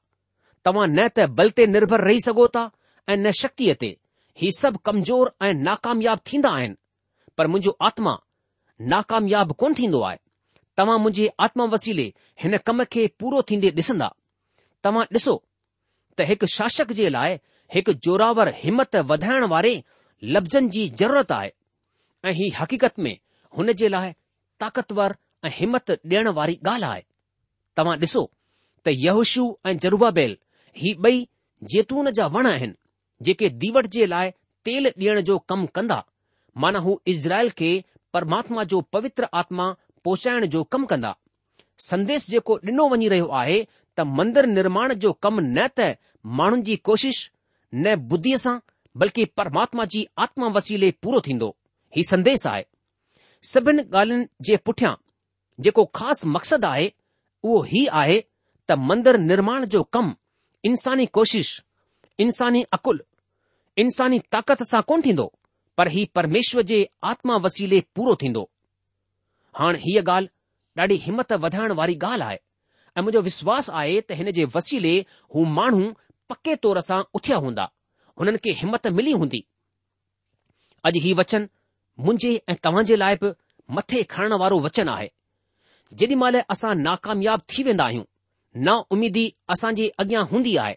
तव्हां 0.64 0.86
न 0.96 1.08
त 1.16 1.26
बल 1.38 1.48
ते 1.58 1.62
निर्भर 1.74 2.00
रही 2.08 2.20
सघो 2.26 2.46
था 2.54 2.62
ऐं 3.10 3.16
न 3.16 3.26
शक्तीअ 3.42 3.74
ते 3.80 3.90
ही 4.40 4.48
सभु 4.60 4.78
कमज़ोर 4.86 5.26
ऐं 5.46 5.52
नाकामयाब 5.66 6.18
थींदा 6.28 6.50
आहिनि 6.58 6.76
पर 7.36 7.44
मुंहिंजो 7.52 7.72
आत्मा 7.88 8.12
नाकामयाब 8.92 9.48
कोन 9.60 9.70
थींदो 9.80 10.00
आहे 10.08 10.18
तव्हां 10.78 10.98
मुंहिंजे 11.02 11.26
आत्मा 11.46 11.64
वसीले 11.74 12.06
हिन 12.42 12.52
कम 12.66 12.78
खे 12.92 13.02
पूरो 13.20 13.42
थींदे 13.50 13.68
ॾिसंदा 13.82 14.08
तव्हां 14.84 15.04
ॾिसो 15.18 15.34
त 16.18 16.26
हिकु 16.30 16.46
शासक 16.56 16.92
जे 16.98 17.08
लाइ 17.16 17.36
हिकु 17.74 17.92
जोरावर 18.04 18.48
हिमत 18.62 18.96
वधाइण 19.10 19.44
वारे 19.52 19.72
लफ़्ज़नि 20.34 20.68
जी 20.74 20.88
जरूरत 21.00 21.32
आहे 21.36 21.50
ऐं 22.28 22.32
हीउ 22.38 22.50
हक़ीक़त 22.60 22.98
में 23.04 23.16
हुन 23.56 23.72
जे 23.80 23.88
लाइ 23.94 24.12
ताक़तवर 24.60 25.14
ऐं 25.46 25.50
हिमत 25.58 25.90
ॾियण 25.90 26.28
वारी 26.38 26.54
ॻाल्हि 26.66 26.88
आहे 26.90 27.02
तव्हां 27.76 27.96
ॾिसो 28.04 28.22
त 28.84 28.94
यहुशु 29.06 29.44
ऐं 29.66 29.76
जरूबाबेल 29.84 30.36
ही 30.82 30.94
ॿई 31.08 31.18
जैतून 31.74 32.10
जा 32.18 32.26
वण 32.36 32.46
आहिनि 32.52 32.74
जेके 33.26 33.48
दीवट 33.64 33.86
जे 33.96 34.06
लाइ 34.14 34.30
तेल 34.68 34.86
ॾियण 34.96 35.20
जो 35.30 35.38
कमु 35.50 35.66
कंदा 35.74 36.02
माना 36.62 36.78
हू 36.86 37.00
इज़राइल 37.14 37.50
खे 37.60 37.72
परमात्मा 38.14 38.64
जो 38.72 38.80
पवित्र 38.94 39.28
आत्मा 39.42 39.70
पहुचाइण 40.04 40.46
जो 40.54 40.62
कमु 40.74 40.86
कंदा 40.92 41.14
संदेश 41.90 42.26
जेको 42.30 42.58
ॾिनो 42.70 42.88
वञी 42.92 43.08
रहियो 43.12 43.26
आहे 43.42 43.58
त 43.96 44.00
मंदर 44.18 44.46
निर्माण 44.54 44.92
जो 45.02 45.12
कमु 45.24 45.40
न 45.56 45.66
त 45.78 45.94
माण्हुनि 46.40 46.62
जी 46.66 46.76
कोशिश 46.88 47.18
न 47.84 47.94
बुद्धीअ 48.10 48.36
सां 48.44 48.56
बल्कि 49.00 49.24
परमात्मा 49.38 49.84
जी 49.94 50.00
आत्मा 50.24 50.46
वसीले 50.56 50.90
पूरो 51.02 51.20
थींदो 51.26 51.48
हीउ 51.96 52.04
संदेश 52.10 52.46
आहे 52.52 52.64
सभिनि 53.52 53.82
ॻाल्हियुनि 54.00 54.26
जे 54.48 54.56
पुठियां 54.66 54.94
जेको 55.64 55.84
ख़ासि 55.98 56.28
मक़सदु 56.36 56.66
आहे 56.68 56.88
उहो 57.48 57.62
हीउ 57.72 57.90
आहे 58.02 58.18
त 58.68 58.76
मंदर 58.90 59.18
निर्माण 59.30 59.64
जो 59.74 59.82
कमु 59.96 60.12
इंसानी 60.70 61.06
कोशिश 61.18 61.50
इंसानी 62.26 62.62
अक़ुल 62.78 63.00
इंसानी 63.84 64.18
ताक़त 64.34 64.62
सां 64.72 64.82
कोन 64.90 65.02
थींदो 65.06 65.32
पर 65.78 65.88
ही 65.96 66.04
परमेश्वर 66.18 66.62
जे 66.72 66.78
आत्मा 67.12 67.36
वसीले 67.46 67.80
पूरो 67.94 68.16
थींदो 68.22 68.44
हाणे 69.58 69.78
हीअ 69.86 70.02
ॻाल्हि 70.10 70.30
ॾाढी 70.82 70.96
हिमत 71.06 71.32
वधाइण 71.44 71.72
वारी 71.80 71.94
ॻाल्हि 72.02 72.24
आहे 72.28 72.38
ऐं 72.96 73.02
मुंहिंजो 73.02 73.20
विश्वास 73.28 73.66
आहे 73.78 73.94
त 74.08 74.12
हिन 74.18 74.30
जे 74.34 74.44
वसीले 74.54 74.92
हू 75.34 75.44
माण्हू 75.58 75.82
पके 76.30 76.54
तौर 76.64 76.80
सां 76.88 76.98
उथिया 77.18 77.36
हूंदा 77.44 77.64
हुननि 78.18 78.38
खे 78.44 78.50
हिमत 78.60 78.86
मिली 78.98 79.12
हूंदी 79.20 79.40
अॼु 80.88 81.00
हीउ 81.06 81.14
वचन 81.20 81.48
मुंहिंजे 82.04 82.30
ऐं 82.52 82.56
तव्हां 82.66 82.84
जे 82.90 82.96
लाइ 83.02 83.14
बि 83.22 83.30
मथे 83.78 84.02
खणण 84.12 84.32
वारो 84.42 84.58
वचन 84.66 84.88
आहे 84.94 85.08
जेॾी 85.98 86.14
महिल 86.22 86.38
असां 86.54 86.72
नाकामयाब 86.86 87.40
थी 87.50 87.62
वेंदा 87.68 87.84
आहियूं 87.90 88.04
ना 88.68 88.74
उमीदी 88.94 89.24
असां 89.54 89.72
जे 89.80 89.88
अॻियां 90.04 90.22
हूंदी 90.32 90.54
आहे 90.66 90.74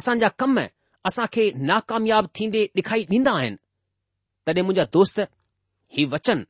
असांजा 0.00 0.28
कम 0.42 0.58
असां 1.10 1.26
खे 1.34 1.44
नाकामयाब 1.70 2.24
थींदे 2.38 2.62
ॾेखारी 2.78 3.02
ॾींदा 3.14 3.32
आहिनि 3.40 3.62
तॾहिं 4.46 4.62
मुंहिंजा 4.66 4.84
दोस्त 4.98 5.20
हीउ 5.96 6.10
वचन 6.16 6.44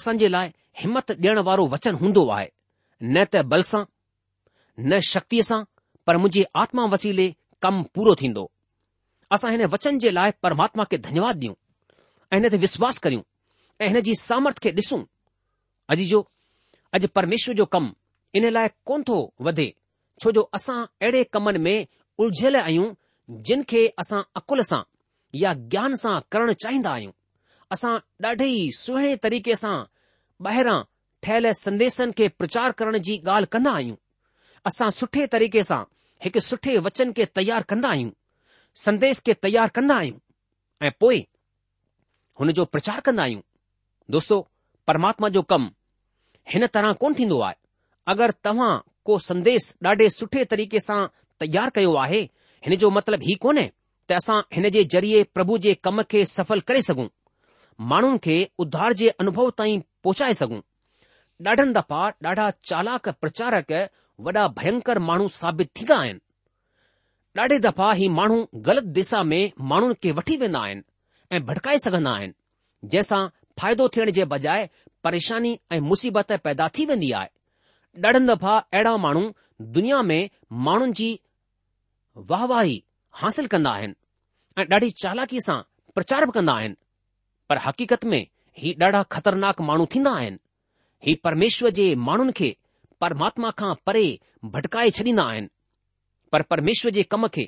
असांजे 0.00 0.30
लाइ 0.36 0.48
हिमत 0.82 1.10
ॾियण 1.20 1.38
वारो 1.48 1.64
वचन 1.74 1.94
हूंदो 2.04 2.28
आहे 2.38 2.48
न 3.14 3.24
त 3.32 3.42
बलसां 3.52 3.82
न 4.80 4.98
शक्तिअ 5.12 5.42
सां 5.46 5.62
पर 6.06 6.16
मुंहिंजे 6.16 6.44
आत्मा 6.62 6.84
वसीले 6.94 7.26
कम 7.62 7.82
पूरो 7.94 8.14
थींदो 8.20 8.50
असां 9.34 9.50
हिन 9.50 9.64
वचन 9.74 9.98
जे 10.04 10.10
लाइ 10.10 10.30
परमात्मा 10.42 10.84
खे 10.90 10.98
धन्यवाद 11.08 11.36
ॾियूं 11.44 11.54
ऐं 12.32 12.38
हिन 12.38 12.48
ते 12.52 12.56
विश्वास 12.66 12.98
करियूं 13.06 13.22
ऐं 13.80 13.88
हिन 13.88 14.00
जी 14.08 14.14
सामर्थ 14.22 14.58
खे 14.64 14.70
ॾिसूं 14.80 15.00
अजी 15.92 16.04
जो 16.12 16.20
अॼु 16.98 17.08
परमेश्वर 17.14 17.54
जो 17.60 17.64
कमु 17.76 17.90
इन 18.38 18.48
लाइ 18.52 18.68
कोन 18.90 19.02
थो 19.08 19.18
वधे 19.48 19.68
छो 20.22 20.32
जो 20.38 20.42
असां 20.58 20.78
अहिड़े 21.02 21.22
कमनि 21.36 21.58
में 21.66 21.86
उलझियल 22.24 22.56
आहियूं 22.56 22.92
जिन 23.48 23.62
खे 23.72 23.86
असां 24.04 24.22
अकुल 24.42 24.62
सां 24.70 24.82
या 25.42 25.52
ज्ञान 25.74 25.94
सां 26.04 26.20
करणु 26.32 26.52
चाहींदा 26.64 26.92
आहियूं 26.98 27.12
असां 27.76 27.96
ॾाढे 28.24 28.48
ई 28.62 28.70
सुहिणे 28.80 29.16
तरीक़े 29.26 29.54
सां 29.62 29.76
ॿाहिरां 30.48 30.78
ठहियल 31.22 31.50
संदेशनि 31.66 32.12
खे 32.18 32.28
प्रचार 32.40 32.70
करण 32.82 32.98
जी 33.08 33.18
ॻाल्हि 33.34 33.50
कंदा 33.54 33.72
आहियूं 33.80 33.96
असां 34.68 34.88
सुठे 34.98 35.24
तरीक़े 35.34 35.62
सां 35.68 35.82
हिकु 36.24 36.40
सुठे 36.48 36.74
वचन 36.86 37.10
खे 37.16 37.24
तयारु 37.38 37.64
कंदा 37.70 37.88
आहियूं 37.94 38.10
संदेश 38.84 39.18
खे 39.26 39.32
तयारु 39.46 39.72
कंदा 39.76 39.96
आहियूं 40.02 40.18
ऐं 40.86 40.90
पोए 41.00 41.18
हुन 42.40 42.52
जो 42.58 42.64
प्रचार 42.74 43.00
कंदा 43.08 43.22
आहियूं 43.26 43.42
दोस्तो 44.16 44.38
परमात्मा 44.88 45.28
जो 45.36 45.42
कमु 45.52 45.68
हिन 46.52 46.66
तरह 46.76 46.92
कोन 47.02 47.14
थींदो 47.18 47.40
आहे 47.48 47.56
अगरि 48.12 48.38
तव्हां 48.46 48.72
को 49.08 49.18
संदेश 49.28 49.72
ॾाढे 49.86 50.08
सुठे 50.18 50.44
तरीक़े 50.52 50.80
सां 50.86 50.98
तयारु 51.42 51.70
कयो 51.78 51.94
आहे 52.04 52.22
हिन 52.66 52.76
जो 52.82 52.90
मतिलब 52.98 53.20
ई 53.30 53.34
कोन्हे 53.46 53.66
त 54.08 54.12
असां 54.20 54.38
हिन 54.56 54.68
जे 54.76 54.84
ज़रिए 54.94 55.22
प्रभु 55.36 55.58
जे 55.66 55.74
कम 55.86 56.02
खे 56.14 56.24
सफल 56.32 56.60
करे 56.70 56.82
सघूं 56.88 57.08
माण्हुनि 57.92 58.18
खे 58.26 58.36
उद्धार 58.64 58.92
जे 59.02 59.08
अनुभव 59.24 59.50
ताईं 59.60 59.80
पहुचाए 60.04 60.34
सघूं 60.40 60.60
ॾाढनि 61.52 61.72
दफ़ा 61.76 62.02
ॾाढा 62.30 62.48
चालाक 62.70 63.08
प्रचारक 63.22 63.72
वॾा 64.20 64.46
भयंकर 64.58 64.98
माण्हू 65.06 65.28
साबित 65.36 65.68
थींदा 65.76 65.96
आहिनि 66.00 66.18
ॾाढे 67.40 67.56
दफ़ा 67.58 67.92
ही 68.00 68.08
माण्हू 68.16 68.44
ग़लति 68.66 68.88
दिशा 68.98 69.22
में 69.30 69.50
माण्हुनि 69.70 69.94
खे 70.02 70.12
वठी 70.18 70.36
वेंदा 70.42 70.58
आहिनि 70.60 70.82
ऐं 71.36 71.44
भटकाए 71.46 71.78
सघंदा 71.84 72.10
आहिनि 72.16 72.32
जंहिंसां 72.92 73.26
फ़ाइदो 73.60 73.88
थियण 73.96 74.10
जे 74.18 74.24
बजाए 74.34 74.68
परेशानी 75.04 75.58
ऐं 75.72 75.80
मुसीबत 75.90 76.32
पैदा 76.44 76.68
थी 76.78 76.86
वेंदी 76.90 77.10
आहे 77.20 77.28
ॾाढनि 78.04 78.26
दफ़ा 78.32 78.56
अहिड़ा 78.58 78.96
माण्हू 79.06 79.22
दुनिया 79.74 80.00
में 80.10 80.28
माण्हुनि 80.68 80.92
जी 81.00 81.08
वाहवाही 82.30 82.82
हासिल 83.22 83.46
कंदा 83.54 83.70
आहिनि 83.80 84.00
ऐं 84.62 84.66
ॾाढी 84.74 84.90
चालाकी 85.02 85.40
सां 85.48 85.60
प्रचार 85.94 86.26
बि 86.30 86.38
कंदा 86.38 86.52
आहिनि 86.62 86.76
पर 87.48 87.58
हक़ीक़त 87.66 88.04
में 88.14 88.26
ही 88.58 88.74
ॾाढा 88.80 89.02
ख़तरनाक 89.16 89.60
माण्हू 89.70 89.86
थींदा 89.94 90.12
आहिनि 90.22 90.38
ही 91.06 91.14
परमेश्वर 91.28 91.70
जे 91.80 91.94
माण्हुनि 92.08 92.32
खे 92.42 92.54
परमात्मा 93.04 93.48
खां 93.60 93.72
परे 93.86 94.04
भकाए 94.52 94.90
छॾींदा 94.98 95.22
आहिनि 95.30 95.48
पर 96.32 96.42
परमेश्वर 96.52 96.90
जे 96.98 97.02
कम 97.14 97.26
खे 97.34 97.42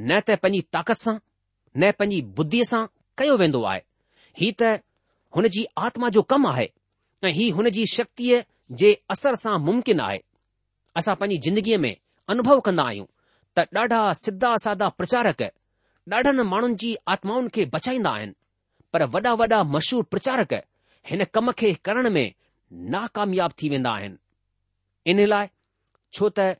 न 0.00 0.20
त 0.28 0.36
पंहिंजी 0.42 0.60
ताक़त 0.76 0.98
सां 1.02 1.14
न 1.16 1.90
पंहिंजी 1.98 2.20
बुद्धीअ 2.38 2.64
सां 2.68 2.80
कयो 3.20 3.34
वेंदो 3.42 3.60
आहे 3.72 3.80
हीअ 4.40 4.54
त 4.62 4.70
हुन 5.36 5.48
जी 5.56 5.64
आत्मा 5.88 6.08
जो 6.16 6.22
कमु 6.32 6.48
आहे 6.52 6.68
ऐं 7.24 7.32
हीउ 7.40 7.56
हुन 7.58 7.68
जी 7.78 7.84
शक्तीअ 7.96 8.38
जे 8.84 8.92
असर 9.16 9.36
सां 9.42 9.58
मुमकिन 9.66 10.00
आहे 10.06 10.18
असां 11.00 11.16
पंहिंजी 11.24 11.50
ज़िंदगीअ 11.50 11.78
में 11.86 11.92
अनुभव 12.36 12.60
कंदा 12.70 12.88
आहियूं 12.92 13.06
त 13.56 13.66
ॾाढा 13.84 14.00
सिधा 14.22 14.54
सादा 14.66 14.88
प्रचारक 15.02 15.42
ॾाढनि 16.14 16.48
माण्हुनि 16.54 16.80
जी 16.86 16.94
आत्माउनि 17.16 17.54
खे 17.58 17.68
बचाईंदा 17.76 18.14
आहिनि 18.16 18.36
पर 18.92 19.06
वॾा 19.16 19.32
वॾा 19.44 19.62
मशहूर 19.76 20.08
प्रचारक 20.14 20.54
हिन 21.12 21.24
कम 21.34 21.50
खे 21.60 21.72
करण 21.86 22.10
में 22.18 22.26
नाकामयाब 22.96 23.52
थी 23.60 23.68
वेंदा 23.76 23.92
आहिनि 23.98 24.18
इन 25.10 25.20
लाइ 25.26 25.48
छो 26.14 26.28
त 26.38 26.54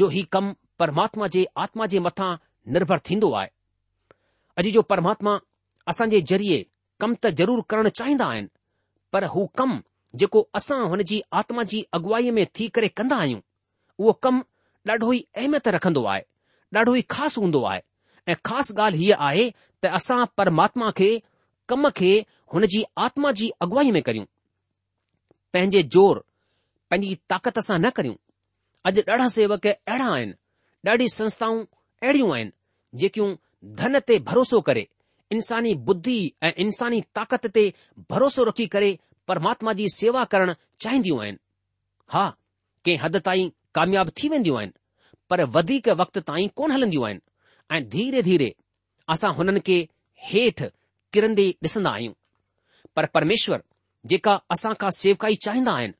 जो 0.00 0.08
ही 0.14 0.22
कम 0.34 0.52
परमात्मा 0.78 1.26
जे 1.36 1.44
आत्मा 1.64 1.86
जे 1.92 1.98
मथां 2.06 2.32
निर्भर 2.74 2.98
थींदो 3.10 3.30
आहे 3.38 3.48
अॼु 4.60 4.70
जो 4.76 4.82
परमात्मा 4.92 5.38
असांजे 5.92 6.20
ज़रिए 6.32 6.58
कम 7.00 7.14
त 7.14 7.30
ज़रूरु 7.40 7.62
करणु 7.70 7.88
चाहींदा 8.00 8.26
आहिनि 8.32 8.48
पर 9.12 9.24
हू 9.34 9.44
कम 9.60 9.80
जेको 10.22 10.42
असां 10.58 10.80
हुन 10.92 11.02
जी 11.10 11.20
आत्मा 11.40 11.62
जी 11.72 11.82
अॻुवाईअ 11.98 12.32
में 12.38 12.46
थी 12.58 12.68
करे 12.76 12.88
कंदा 13.00 13.16
आहियूं 13.24 13.40
उहो 13.98 14.12
कम 14.24 14.40
ॾाढो 14.88 15.12
ई 15.12 15.18
अहमियत 15.40 15.68
रखंदो 15.76 16.02
आहे 16.12 16.22
ॾाढो 16.76 16.94
ई 16.94 17.00
ख़ासि 17.14 17.40
हूंदो 17.40 17.62
आहे 17.70 17.80
ऐं 18.28 18.34
ख़ासि 18.48 18.72
ॻाल्हि 18.80 19.04
हीअ 19.04 19.16
आहे 19.28 19.48
त 19.82 19.92
असां 19.98 20.20
परमात्मा 20.38 20.90
खे 21.00 21.10
कम 21.68 21.88
खे 21.98 22.12
हुन 22.54 22.66
जी 22.74 22.82
आत्मा 23.06 23.30
जी 23.40 23.50
अॻुवाई 23.66 23.90
में 23.96 24.02
करियूं 24.02 24.24
पंहिंजे 25.52 25.82
जोर 25.94 26.22
पंहिंजी 26.90 27.18
ताक़त 27.30 27.58
सां 27.66 27.78
न 27.80 27.90
करियूं 27.96 28.14
अॼु 28.88 29.00
ॾाढा 29.10 29.26
सेवक 29.34 29.66
अहिड़ा 29.72 30.06
आहिनि 30.14 30.34
ॾाढी 30.90 31.06
संस्थाऊं 31.16 31.58
अहिड़ियूं 32.02 32.32
आहिनि 32.34 32.52
जेकियूं 33.02 33.28
धन 33.80 33.98
ते 34.08 34.18
भरोसो 34.30 34.60
करे 34.68 34.86
इंसानी 35.36 35.74
बुद्धि 35.88 36.16
ऐं 36.48 36.52
इंसानी 36.64 37.00
ताक़त 37.18 37.46
ते 37.58 37.64
भरोसो 38.10 38.44
रखी 38.48 38.66
करे 38.74 38.90
परमात्मा 39.30 39.72
जी 39.80 39.88
सेवा 39.96 40.24
करणु 40.34 40.54
चाहींदियूं 40.86 41.20
आहिनि 41.24 41.38
हा 42.14 42.24
कंहिं 42.84 42.98
हद 43.04 43.18
ताईं 43.30 43.50
कामयाब 43.74 44.10
थी 44.22 44.28
वेंदियूं 44.34 44.58
आहिनि 44.58 44.78
पर 45.30 45.44
वधीक 45.58 45.88
वक़्त 46.02 46.18
ताईं 46.32 46.48
कोन 46.60 46.72
हलंदियूं 46.76 47.04
आहिनि 47.10 47.26
ऐं 47.76 47.82
धीरे 47.94 48.22
धीरे 48.30 48.54
असां 49.14 49.32
हुननि 49.38 49.60
खे 49.70 49.78
हेठि 50.30 50.70
किरंदे 51.14 51.46
ॾिसंदा 51.68 51.90
आहियूं 51.98 52.14
पर 52.96 53.06
परमेश्वर 53.18 53.62
जेका 54.14 54.34
असां 54.56 54.74
खां 54.82 54.90
सेवकाई 55.02 55.34
चाहींदा 55.46 55.72
आहिनि 55.80 55.94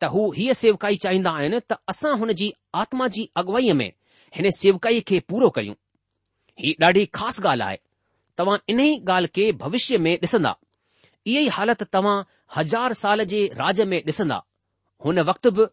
त 0.00 0.04
हू 0.14 0.22
हीअ 0.36 0.52
सेवकाई 0.62 0.96
चाहींदा 1.02 1.30
आहिनि 1.40 1.58
त 1.70 1.76
असां 1.90 2.12
हुन 2.20 2.32
जी 2.38 2.48
आत्मा 2.80 3.06
जी 3.16 3.22
अॻुवाईअ 3.40 3.74
में 3.80 3.90
हिन 4.36 4.48
सेवकाई 4.56 5.00
खे 5.08 5.18
पूरो 5.28 5.48
कयूं 5.56 5.74
हीउ 6.62 6.74
ॾाढी 6.86 7.04
ख़ासि 7.16 7.40
ॻाल्हि 7.48 7.66
आहे 7.68 7.76
तव्हां 8.38 8.56
इन 8.72 8.80
ई 8.84 8.90
ॻाल्हि 9.10 9.30
खे 9.38 9.44
भविष्य 9.64 9.96
में 10.04 10.14
ॾिसंदा 10.26 10.52
इहा 11.30 11.40
ई 11.46 11.48
हालति 11.58 11.84
तव्हां 11.94 12.16
हज़ार 12.56 12.92
साल 13.02 13.22
जे 13.32 13.40
राज 13.62 13.80
में 13.92 13.98
ॾिसंदा 14.12 14.38
हुन 15.04 15.18
वक़्तु 15.30 15.50
बि 15.56 15.64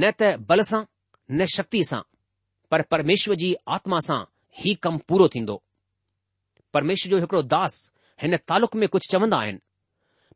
न 0.00 0.10
त 0.20 0.32
बल 0.50 0.60
सां 0.70 0.82
न 1.36 1.44
शक्ति 1.56 1.82
सां 1.90 2.00
पर 2.70 2.82
परमेश्वर 2.92 3.34
जी 3.42 3.54
आत्मा 3.76 3.98
सां 4.08 4.20
ही 4.62 4.74
कमु 4.84 4.98
पूरो 5.08 5.28
थींदो 5.34 5.62
परमेश्वर 6.76 7.10
जो 7.12 7.18
हिकिड़ो 7.24 7.42
दास 7.54 7.76
हिन 8.22 8.36
तालुक 8.50 8.74
में 8.80 8.88
कुझु 8.94 9.08
चवंदा 9.12 9.36
आहिनि 9.44 9.62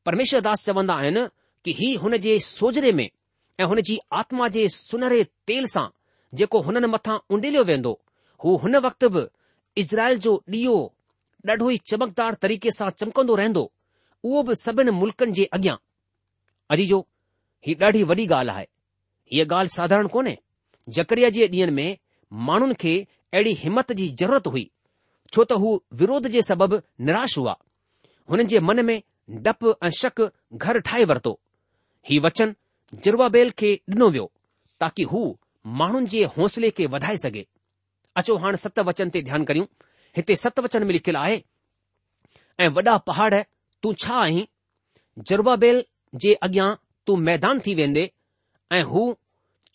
परमेश्वर 0.09 0.41
दास 0.47 0.65
चवंदा 0.67 0.95
आहिनि 1.03 1.23
कि 1.65 1.73
ही 1.79 1.95
हुन 2.03 2.17
जे 2.19 2.39
सोजरे 2.45 2.93
में 2.99 3.09
ऐं 3.61 3.65
हुन 3.73 3.81
जी 3.89 3.99
आत्मा 4.21 4.49
जे 4.55 4.69
सुनहरे 4.75 5.23
तेल 5.47 5.67
सां 5.75 5.87
जेको 6.39 6.61
हुननि 6.69 6.87
मथां 6.95 7.19
उंडेलियो 7.35 7.63
वेंदो 7.71 7.93
हू 8.45 8.57
हुन 8.63 8.77
वक़्त 8.87 9.05
बि 9.17 9.27
इज़राइल 9.81 10.19
जो 10.25 10.35
ॾीओ 10.55 10.75
ॾाढो 11.51 11.71
ई 11.71 11.77
चमकदार 11.91 12.35
तरीक़े 12.43 12.71
सां 12.79 12.89
चमकंदो 12.97 13.35
रहंदो 13.43 13.63
उहो 14.25 14.43
बि 14.49 14.55
सभिनी 14.63 14.91
मुल्कनि 15.01 15.33
जे 15.39 15.45
अॻियां 15.59 15.77
अजी 16.75 16.89
ही 17.67 17.75
ॾाढी 17.83 18.03
वॾी 18.11 18.27
ॻाल्हि 18.27 18.55
आहे 18.57 18.67
हीअ 19.33 19.47
ॻाल्हि 19.53 19.75
साधारण 19.77 20.07
कोन्हे 20.17 20.37
यकरीअ 20.99 21.31
जे 21.39 21.47
ॾींहनि 21.55 21.73
में 21.79 21.97
माण्हुनि 22.49 22.75
खे 22.81 22.97
अहिड़ी 23.35 23.53
हिमत 23.63 23.93
जी 24.01 24.09
ज़रूरत 24.23 24.47
हुई 24.57 24.71
छो 25.35 25.45
त 25.45 25.61
हू 25.65 25.77
विरोध 26.03 26.27
जे 26.37 26.43
सबबु 26.51 26.81
निराश 27.11 27.39
हुआ 27.39 27.57
हुननि 28.31 28.45
जे 28.55 28.61
मन 28.71 28.85
में 28.91 29.01
डपु 29.49 29.75
ऐं 29.87 29.91
शक 30.03 30.29
घर 30.65 30.79
ठाहे 30.91 31.05
वरितो 31.15 31.39
ही 32.09 32.19
वचन 32.25 32.55
जुर्बा 33.05 33.29
खे 33.61 33.71
ॾिनो 33.91 34.07
वियो 34.15 34.27
ताकी 34.83 35.03
हू 35.11 35.21
माण्हुनि 35.81 36.07
जे 36.15 36.21
हौसले 36.39 36.71
खे 36.77 36.87
वधाए 36.95 37.17
सघे 37.25 37.45
अचो 38.19 38.37
हाणे 38.43 38.57
सत 38.65 38.79
वचन 38.89 39.09
ते 39.15 39.21
ध्यानु 39.29 39.45
करियूं 39.49 39.67
हिते 40.17 40.37
सत 40.45 40.59
वचन 40.65 40.83
में 40.87 40.93
लिखियलु 40.97 41.19
आहे 41.25 41.37
ऐं 42.63 42.69
वॾा 42.79 42.97
पहाड़ 43.09 43.35
तूं 43.83 43.93
छा 44.05 44.15
आहीं 44.23 44.45
जुर्बाबेल 45.29 45.79
जे 46.23 46.33
अॻियां 46.47 46.69
तूं 47.07 47.17
मैदान 47.29 47.61
थी 47.67 47.75
वेंदे 47.81 48.05
ऐं 48.79 48.83
हू 48.91 49.03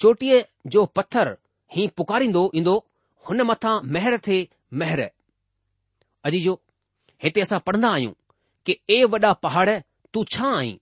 चोटीअ 0.01 0.41
जो 0.75 0.85
पत्थर 0.97 1.35
ई 1.77 1.87
पुकारींदो 1.97 2.43
ईंदो 2.59 2.75
हुन 3.29 3.41
मथां 3.51 3.75
महर 3.95 4.17
थे 4.27 4.37
महर 4.81 5.01
अजीजो 6.29 6.59
हिते 7.23 7.41
असां 7.47 7.59
पढ़ंदा 7.69 7.89
आहियूं 7.97 8.13
कि 8.65 8.77
ए 8.97 9.03
वॾा 9.15 9.33
पहाड़ 9.47 9.69
तूं 10.13 10.23
छा 10.35 10.53
आहीं 10.57 10.77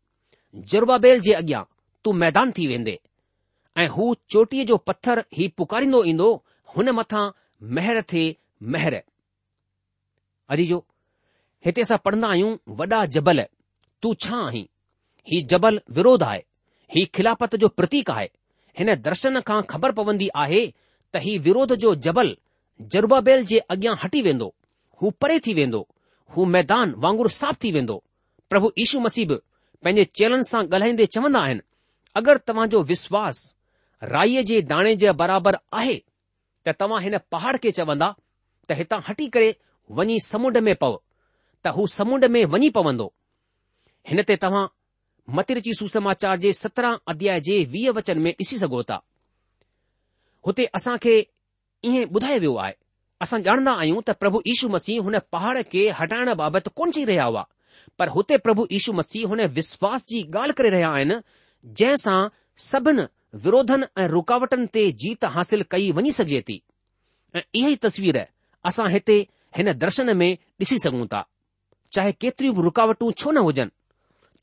जुर्बाबेल 0.71 1.19
जे 1.21 1.31
अॻियां 1.33 1.63
तूं 2.03 2.11
मैदान 2.19 2.51
थी 2.57 2.67
वेंदे 2.67 2.99
ऐं 3.81 3.87
हू 3.95 4.13
चोटीअ 4.33 4.63
जो 4.65 4.77
पथर 4.89 5.19
हीउ 5.37 5.49
पुकारींदो 5.57 6.03
ईंदो 6.11 6.27
हुन 6.75 6.89
मथां 6.99 7.23
महर 7.77 8.01
थे 8.13 8.21
महर 8.75 9.01
अजी 10.53 10.65
जो 10.67 10.77
हिते 11.65 11.81
असां 11.81 11.97
पढ़ंदा 12.05 12.27
आहियूं 12.31 12.55
वॾा 12.81 13.03
जबल 13.15 13.41
तूं 14.01 14.13
छा 14.25 14.35
आहीं 14.47 14.65
ही 15.31 15.41
जबल 15.53 15.79
विरोध 15.97 16.23
आहे 16.23 16.41
ही 16.95 17.05
खिलापत 17.15 17.55
जो 17.63 17.67
प्रतीक 17.79 18.09
आहे 18.11 18.27
हिन 18.79 18.93
दर्शन 19.07 19.39
खां 19.47 19.61
ख़बर 19.69 19.91
पवंदी 19.99 20.29
आहे 20.43 20.65
त 21.13 21.17
ही 21.23 21.37
विरोध 21.49 21.73
जो 21.85 21.93
जबल 22.07 22.35
जुर्बाबेल 22.95 23.43
जे 23.51 23.57
अॻियां 23.75 23.95
हटी 24.03 24.21
वेंदो 24.21 24.53
हू 25.01 25.11
परे 25.21 25.39
थी 25.47 25.53
वेंदो 25.59 25.81
हू 26.35 26.45
मैदान 26.55 26.93
वांगुर 27.05 27.29
साफ़ 27.39 27.57
थी 27.63 27.71
वेंदो 27.71 28.03
प्रभु 28.49 28.71
यीशू 28.77 28.99
मसीब 28.99 29.37
पंहिंजे 29.85 30.03
चेलनि 30.17 30.43
सां 30.49 30.61
ॻाल्हाईंदे 30.73 31.05
चवंदा 31.15 31.39
आहिनि 31.47 31.61
अगरि 32.19 32.39
तव्हां 32.49 32.67
जो 32.73 32.81
विश्वास 32.91 33.37
राईअ 34.13 34.41
जे 34.51 34.61
दाणे 34.71 34.93
जे 35.03 35.11
बराबरि 35.19 35.57
आहे 35.79 35.97
त 36.67 36.73
तव्हां 36.79 37.01
हिन 37.03 37.17
पहाड़ 37.35 37.55
खे 37.65 37.71
चवंदा 37.79 38.07
त 38.67 38.71
हितां 38.81 38.99
हटी 39.09 39.27
करे 39.35 39.49
वञी 39.99 40.17
समुंड 40.27 40.57
में 40.69 40.75
पव 40.83 40.93
त 41.63 41.73
हू 41.77 41.85
समुंड 41.99 42.25
में 42.35 42.41
वञी 42.55 42.69
पवंदो 42.77 43.07
हिन 44.11 44.21
ते 44.31 44.35
तव्हां 44.45 44.65
मतिरची 45.37 45.73
सुसमाचार 45.81 46.37
जे 46.45 46.53
सत्रहं 46.63 46.97
अध्याय 47.13 47.39
जे 47.49 47.59
वीह 47.75 47.91
वचन 47.99 48.19
में 48.25 48.31
ॾिसी 48.41 48.57
सघो 48.65 48.81
था 48.91 48.99
हुते 50.47 50.65
असां 50.79 50.97
खे 51.05 51.15
ईअं 51.19 52.13
ॿुधायो 52.15 52.39
वियो 52.45 52.55
आहे 52.65 52.73
असां 53.25 53.39
ॼाणंदा 53.51 53.71
आहियूं 53.83 54.01
त 54.09 54.17
प्रभु 54.23 54.41
यीशू 54.49 54.69
मसीह 54.77 55.01
हुन 55.07 55.19
पहाड़ 55.35 55.57
खे 55.75 55.87
हटाइण 56.01 56.33
बाबति 56.43 56.69
कोन 56.79 56.91
चई 56.97 57.05
रहिया 57.11 57.25
हुआ 57.31 57.43
पर 57.99 58.09
हुते 58.09 58.37
प्रभु 58.45 58.67
यीशू 58.71 58.93
मसीह 58.99 59.25
हुन 59.31 59.41
विश्वास 59.57 60.05
जी 60.07 60.23
ॻाल्हि 60.23 60.53
करे 60.57 60.69
रहिया 60.69 60.89
आहिनि 60.95 61.15
जंहिंसां 61.65 62.17
सभिनी 62.69 63.05
विरोधनि 63.45 63.85
ऐं 64.03 64.07
रुकावटनि 64.15 64.67
ते 64.75 64.83
जीत 65.03 65.25
हासिल 65.35 65.63
कई 65.75 65.91
वञी 65.97 66.11
सघजे 66.17 66.41
थी 66.49 66.61
ऐं 67.35 67.41
इहे 67.59 67.69
ई 67.69 67.75
तस्वीर 67.85 68.19
असां 68.71 68.87
हिते 68.95 69.17
हिन 69.57 69.71
दर्शन 69.85 70.15
में 70.21 70.31
ॾिसी 70.61 70.77
सघूं 70.85 71.05
था 71.13 71.23
चाहे 71.95 72.11
केतरीयूं 72.23 72.55
बि 72.55 72.61
रुकावटूं 72.69 73.11
छो 73.21 73.31
न 73.31 73.43
हुजनि 73.47 73.71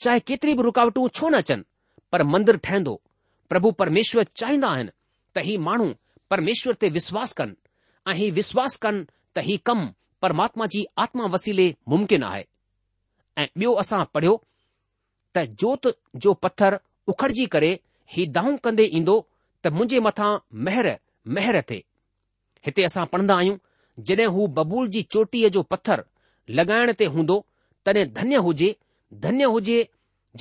चाहे 0.00 0.20
केतरी 0.30 0.54
बि 0.58 0.62
रुकावटूं 0.68 1.08
छो 1.18 1.28
न 1.28 1.34
अचनि 1.44 1.62
पर 2.12 2.22
मंदरु 2.34 2.58
ठहंदो 2.66 3.00
प्रभु 3.50 3.70
परमेश्वर 3.82 4.24
चाहींदा 4.42 4.68
आहिनि 4.76 4.90
त 5.36 5.44
हीउ 5.48 5.60
माण्हू 5.68 5.88
परमेश्वर 6.30 6.74
ते 6.82 6.88
विश्वास 6.98 7.32
कनि 7.40 7.56
ऐं 8.10 8.14
हीउ 8.20 8.32
विश्वास 8.40 8.76
कनि 8.86 9.04
त 9.36 9.44
हीउ 9.48 9.58
कमु 9.70 9.86
परमात्मा 10.22 10.66
जी 10.74 10.84
आत्मा 11.06 11.26
वसीले 11.34 11.74
मुमकिन 11.92 12.22
आहे 12.30 12.44
ऐं 13.38 13.46
ॿियो 13.56 13.72
असां 13.82 14.04
पढ़ियो 14.14 14.32
त 15.36 15.44
जोत 15.62 15.86
जो 16.24 16.32
पत्थर 16.44 16.78
उखड़जी 17.08 17.46
करे 17.54 17.72
ही 18.16 18.26
दाऊं 18.38 18.56
कंदे 18.66 18.84
ईंदो 18.98 19.16
त 19.64 19.72
मुंहिंजे 19.78 20.00
मथां 20.06 20.30
महिर 20.68 20.88
महर 21.36 21.60
थे 21.70 21.78
हिते 22.66 22.84
असां 22.88 23.04
पढ़ंदा 23.12 23.36
आहियूं 23.42 23.56
जॾहिं 24.08 24.26
हू 24.34 24.46
बबूल 24.58 24.88
जी 24.96 25.02
चोटीअ 25.16 25.48
जो 25.56 25.62
पत्थर 25.74 26.02
लॻाइण 26.58 26.92
ते 27.00 27.04
हूंदो 27.16 27.38
तॾहिं 27.86 28.06
धन्य 28.18 28.36
हुजे 28.48 28.68
धन्य 29.24 29.48
हुजे 29.56 29.80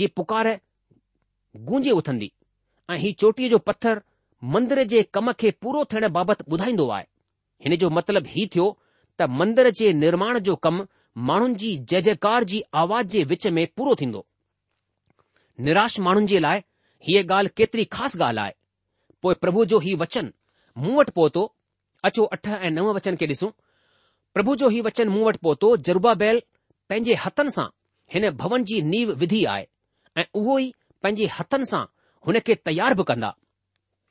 जी 0.02 0.08
पुकार 0.20 0.50
गूंजे 1.72 1.92
उथंदी 2.02 2.32
ऐं 2.92 2.98
ही 3.06 3.12
चोटीअ 3.24 3.50
जो 3.50 3.58
पत्थर 3.72 4.02
मंदर 4.54 4.84
जे 4.94 5.04
कम 5.16 5.32
खे 5.44 5.52
पूरो 5.64 5.84
थियण 5.94 6.08
बाबति 6.20 6.44
ॿुधाईंदो 6.54 6.88
आहे 6.98 7.06
हिन 7.66 7.76
जो 7.86 7.90
मतिलबु 7.98 8.30
हीउ 8.36 8.48
थियो 8.56 8.66
त 9.20 9.28
मंदर 9.42 9.70
जे 9.82 9.92
निर्माण 10.04 10.40
जो 10.50 10.56
कमु 10.68 10.86
माण्हुनि 11.18 11.54
जी 11.60 11.78
जय 11.90 12.02
जयकार 12.02 12.44
जी 12.50 12.62
आवाज़ 12.82 13.08
जे 13.08 13.24
विच 13.30 13.48
में 13.48 13.66
पूरो 13.78 13.96
थींदो 14.02 14.26
निराश 15.60 16.00
माण्हुनि 16.00 16.28
जे 16.28 16.40
लाइ 16.40 16.60
हीअ 17.08 17.24
ॻाल्हि 17.32 17.54
केतिरी 17.58 17.84
ख़ासि 17.94 18.18
ॻाल्हि 18.24 18.44
आहे 18.44 18.52
पोइ 19.22 19.36
प्रभु 19.42 19.66
जो 19.72 19.80
हीउ 19.80 19.98
वचन 20.00 20.32
मूं 20.78 20.96
वटि 20.96 21.12
पहुतो 21.16 21.46
अचो 22.06 22.24
अठ 22.34 22.48
ऐं 22.48 22.70
नव 22.72 22.92
वचन 22.96 23.16
खे 23.20 23.26
ॾिसूं 23.28 23.50
प्रभु 24.34 24.56
जो 24.56 24.70
हीउ 24.76 24.84
वचन 24.86 25.08
मूं 25.10 25.24
वटि 25.26 25.40
पहुतो 25.44 25.76
जरूबा 25.90 26.14
बैल 26.24 26.42
पंहिंजे 26.90 27.14
हथनि 27.26 27.52
सां 27.58 27.66
हिन 28.14 28.30
भवन 28.44 28.64
जी 28.72 28.82
नीव 28.92 29.12
विधी 29.24 29.44
आहे 29.54 29.66
ऐं 30.18 30.24
उहो 30.42 30.58
ई 30.60 30.74
पंहिंजे 31.04 31.26
हथनि 31.40 31.66
सां 31.72 31.84
हुन 32.28 32.40
खे 32.48 32.56
तयार 32.70 32.94
बि 33.02 33.04
कंदा 33.12 33.34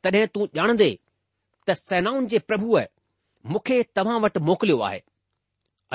तॾहिं 0.05 0.27
तूं 0.35 0.47
ॼाणंदे 0.59 0.91
त 1.69 1.73
सेनाउनि 1.81 2.27
जे 2.35 2.39
प्रभुअ 2.51 2.81
मूंखे 3.55 3.83
तव्हां 3.97 4.21
वटि 4.27 4.41
मोकिलियो 4.51 4.79
आहे 4.89 5.01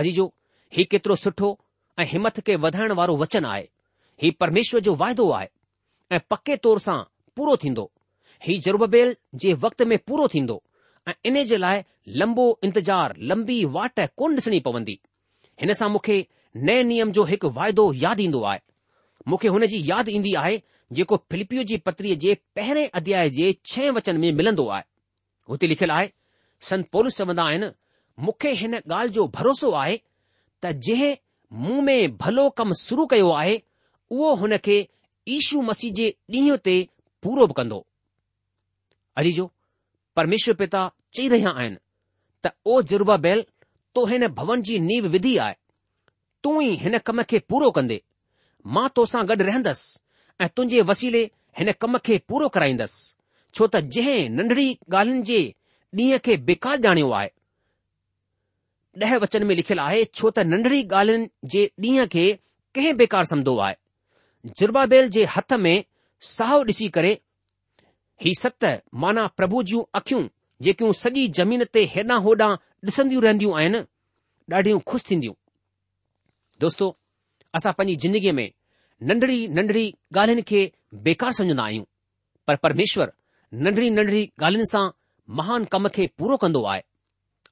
अजी 0.02 0.12
जो 0.18 0.32
हीउ 0.74 0.86
केतिरो 0.92 1.16
सुठो 1.24 1.50
ऐं 2.00 2.06
हिमथ 2.14 2.40
खे 2.48 2.56
वधाइण 2.66 2.92
वारो 3.00 3.16
वचन 3.22 3.46
आहे 3.54 3.64
हीउ 4.22 4.32
परमेश्वर 4.40 4.80
जो 4.88 4.96
वाइदो 5.02 5.30
आहे 5.38 5.48
ऐं 6.16 6.20
पके 6.30 6.56
तौर 6.66 6.80
सां 6.86 6.98
पूरो 7.38 7.56
थींदो 7.64 7.92
ही 8.46 8.58
जरूबेल 8.66 9.16
जे 9.44 9.54
वक़्त 9.66 9.82
में 9.92 9.98
पूरो 10.08 10.28
थींदो 10.34 10.62
ऐं 11.10 11.14
इन 11.30 11.44
जे 11.52 11.58
लाइ 11.58 11.84
लंबो 12.22 12.46
इंतज़ारु 12.64 13.24
लंबी 13.32 13.64
वाट 13.78 14.00
कोन 14.18 14.36
ॾिसणी 14.42 14.60
पवंदी 14.68 15.00
हिन 15.62 15.74
सां 15.80 15.90
मूंखे 15.90 16.18
नए 16.68 16.84
नियम 16.92 17.12
जो 17.18 17.24
हिकु 17.32 17.50
वाइदो 17.60 17.92
यादि 18.04 18.24
ईंदो 18.24 18.42
आहे 18.52 18.60
मूंखे 19.30 19.48
हुन 19.56 19.66
जी 19.74 19.82
यादि 19.92 20.12
ईंदी 20.16 20.34
आहे 20.44 20.62
जेको 20.98 21.18
फिलिपियो 21.32 21.64
जी 21.70 21.78
पत्रीअ 21.88 22.16
जे 22.24 22.36
पहिरें 22.56 22.88
अध्याय 23.00 23.30
जे 23.38 23.54
छह 23.72 23.90
वचन 24.00 24.18
में 24.26 24.32
मिलंदो 24.40 24.68
आहे 24.76 24.84
हुते 25.50 25.68
लिखियलु 25.68 25.94
आहे 25.94 26.12
संत 26.70 26.88
पोलिस 26.98 27.18
चवंदा 27.18 27.44
आहिनि 27.54 27.68
मूंखे 28.26 28.52
हिन 28.64 28.76
ॻाल्हि 28.78 29.14
जो 29.20 29.28
भरोसो 29.40 29.72
आहे 29.84 29.98
जंहिं 30.74 31.14
मुंह 31.64 31.82
में 31.82 32.16
भलो 32.18 32.50
कमु 32.58 32.74
शुरू 32.82 33.06
कयो 33.12 33.30
आहे 33.34 33.62
उहो 34.12 34.34
हुन 34.42 34.58
खे 34.66 34.78
ईशू 35.38 35.62
मसीह 35.70 35.92
जे 36.00 36.08
ॾींहं 36.36 36.58
ते 36.68 36.76
पूरो 37.26 37.48
बि 37.48 37.54
कंदो 37.58 37.86
अजीजो 39.22 39.50
परमेश्वर 40.20 40.56
पिता 40.62 40.82
चई 41.18 41.28
रहिया 41.34 41.50
आहिनि 41.62 41.78
त 42.46 42.54
ओ 42.68 42.82
जुर्बा 42.94 43.18
बैल 43.26 43.44
तो 43.96 44.06
हिन 44.12 44.28
भवन 44.42 44.62
जी 44.70 44.80
नीव 44.90 45.08
विधि 45.16 45.36
आहे 45.46 45.56
तूं 46.44 46.62
ई 46.64 46.76
हिन 46.84 46.98
कम 47.08 47.24
खे 47.34 47.40
पूरो 47.54 47.72
कंदे 47.78 48.02
मां 48.76 48.88
तोसां 49.00 49.26
गॾु 49.28 49.36
रहंदसि 49.50 50.00
ऐं 50.44 50.50
तुंहिंजे 50.56 50.82
वसीले 50.92 51.24
हिन 51.60 51.72
कम 51.82 51.98
खे 52.06 52.18
पूरो 52.30 52.50
कराईंदसि 52.58 53.14
छो 53.56 53.68
त 53.76 53.80
जंहिं 53.98 54.30
नंढड़ी 54.40 54.68
ॻाल्हियुनि 54.94 55.24
जे 55.32 55.42
ॾींहं 56.02 56.20
खे 56.30 56.38
बेकार 56.52 56.80
ॼाणियो 56.90 57.12
आहे 57.22 57.30
ॾह 59.04 59.16
वचन 59.22 59.44
में 59.46 59.54
लिखियलु 59.56 59.82
आहे 59.84 60.04
छो 60.18 60.30
त 60.36 60.40
नंढड़ी 60.50 60.82
ॻाल्हियुनि 60.94 61.28
जे 61.54 61.64
ॾींहं 61.86 62.06
खे 62.12 62.26
कंहिं 62.76 62.96
बेकार 62.98 63.24
सम्झो 63.32 63.56
आहे 63.64 63.76
जुर्बाबेल 64.60 65.10
जे 65.16 65.26
हथ 65.36 65.54
में 65.64 65.84
साहु 66.28 66.62
ॾिसी 66.70 66.88
करे 66.98 67.12
ही 68.26 68.34
सत 68.42 68.66
माना 69.04 69.26
प्रभु 69.38 69.64
जूं 69.72 69.84
अखियूं 70.00 70.22
जेकियूं 70.68 70.92
सॼी 71.00 71.28
ज़मीन 71.40 71.64
ते 71.78 71.84
हेॾां 71.96 72.20
होॾां 72.28 72.50
ॾिसंदियूं 72.90 73.24
रहंदियूं 73.24 73.56
आहिनि 73.62 73.84
ॾाढियूं 74.56 74.80
खु़शि 74.92 75.06
थींदियूं 75.10 75.34
दोस्तो 76.66 76.90
असां 77.60 77.74
पंहिंजी 77.80 78.08
ज़िंदगीअ 78.08 78.34
में 78.40 78.50
नंढड़ी 79.12 79.38
नंढड़ी 79.60 79.86
ॻाल्हियुनि 80.18 80.42
खे 80.54 80.62
बेकार 81.10 81.32
सम्झंदा 81.42 81.64
आहियूं 81.64 81.86
पर 82.48 82.56
परमेश्वर 82.68 83.12
नंढड़ी 83.68 83.90
नंढड़ी 84.00 84.24
ॻाल्हियुनि 84.42 84.72
सां 84.72 84.88
महान 85.42 85.66
कम 85.76 85.88
खे 86.00 86.10
पूरो 86.18 86.38
कंदो 86.46 86.64
आहे 86.76 86.82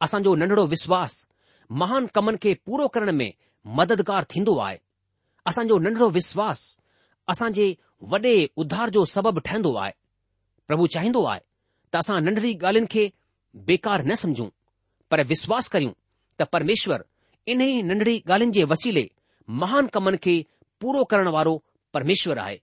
असांजो 0.07 0.35
नंढड़ो 0.43 0.65
विश्वास 0.77 1.23
महान 1.71 2.07
कमनि 2.15 2.37
खे 2.43 2.53
पूरो 2.65 2.87
करण 2.95 3.11
में 3.17 3.33
मददगार 3.77 4.23
थींदो 4.35 4.55
आहे 4.59 4.77
असांजो 5.47 5.77
नंढड़ो 5.79 6.09
विश्वास 6.17 6.59
असां 7.29 7.51
जे 7.53 7.75
वॾे 8.11 8.35
उधार 8.63 8.89
जो 8.95 9.03
सबबु 9.13 9.39
ठहंदो 9.45 9.73
आहे 9.83 9.91
प्रभु 10.67 10.85
चाहींदो 10.95 11.23
आहे 11.33 11.39
त 11.93 11.95
असां 11.97 12.19
नंढड़ी 12.23 12.53
ॻाल्हियुनि 12.61 12.87
खे 12.91 13.09
बेकार 13.67 14.03
न 14.05 14.15
सम्झूं 14.23 14.47
पर 15.11 15.23
विश्वास 15.33 15.67
करियूं 15.75 15.91
त 16.39 16.43
परमेश्वर 16.53 17.03
इन 17.51 17.61
ई 17.61 17.81
नंढड़ी 17.89 18.17
ॻाल्हियुनि 18.29 18.53
जे 18.59 18.63
वसीले 18.71 19.07
महान 19.61 19.87
कमनि 19.93 20.17
खे 20.23 20.35
पूरो 20.81 21.03
करण 21.13 21.27
वारो 21.37 21.57
परमेश्वर 21.93 22.37
आहे 22.47 22.57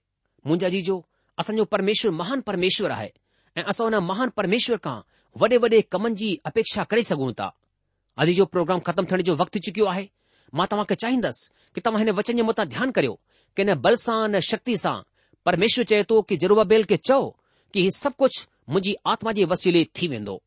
मुंहिंजा 0.45 0.69
जीजो 0.69 1.01
असांजो 1.39 1.63
परमेश्वर 1.73 2.11
महान 2.21 2.39
परमेश्वर 2.49 2.91
आहे 2.91 3.09
ऐं 3.57 3.63
असां 3.71 3.87
हुन 3.91 4.03
महान 4.09 4.29
परमेश्वर 4.37 4.77
खां 4.83 4.99
वॾे 5.41 5.57
वॾे 5.63 5.81
कमनि 5.91 6.15
जी 6.21 6.37
अपेक्षा 6.45 6.83
करे 6.91 7.03
सघूं 7.03 7.31
था 7.39 7.49
अॼु 8.19 8.33
जो 8.39 8.45
प्रोग्राम 8.53 8.79
ख़तमु 8.87 9.07
थियण 9.11 9.21
जो 9.27 9.35
वक़्तु 9.41 9.59
चुकियो 9.65 9.85
आहे 9.89 10.09
मां 10.55 10.65
तव्हांखे 10.71 10.95
चाहींदुसि 11.03 11.51
की 11.75 11.81
तव्हां 11.81 12.01
हिन 12.03 12.11
वचन 12.15 12.37
जे 12.37 12.43
मथां 12.47 12.65
ध्यानु 12.73 12.91
करियो 12.95 13.13
की 13.55 13.61
हिन 13.61 13.73
बल 13.85 13.95
सां 14.03 14.17
न 14.31 14.39
शक्ती 14.51 14.75
सां 14.83 14.95
परमेश्वर 15.45 15.83
चए 15.91 16.03
थो 16.09 16.21
कि 16.31 16.37
जरूबेल 16.43 16.83
खे 16.91 16.97
चओ 17.09 17.21
की 17.73 17.81
ही 17.85 17.91
सभु 17.97 18.15
कुझु 18.23 18.43
मुंहिंजी 18.69 18.95
आत्मा 19.13 19.31
जे 19.37 19.45
वसीले 19.53 19.83
थी 19.99 20.07
वेंदो 20.15 20.41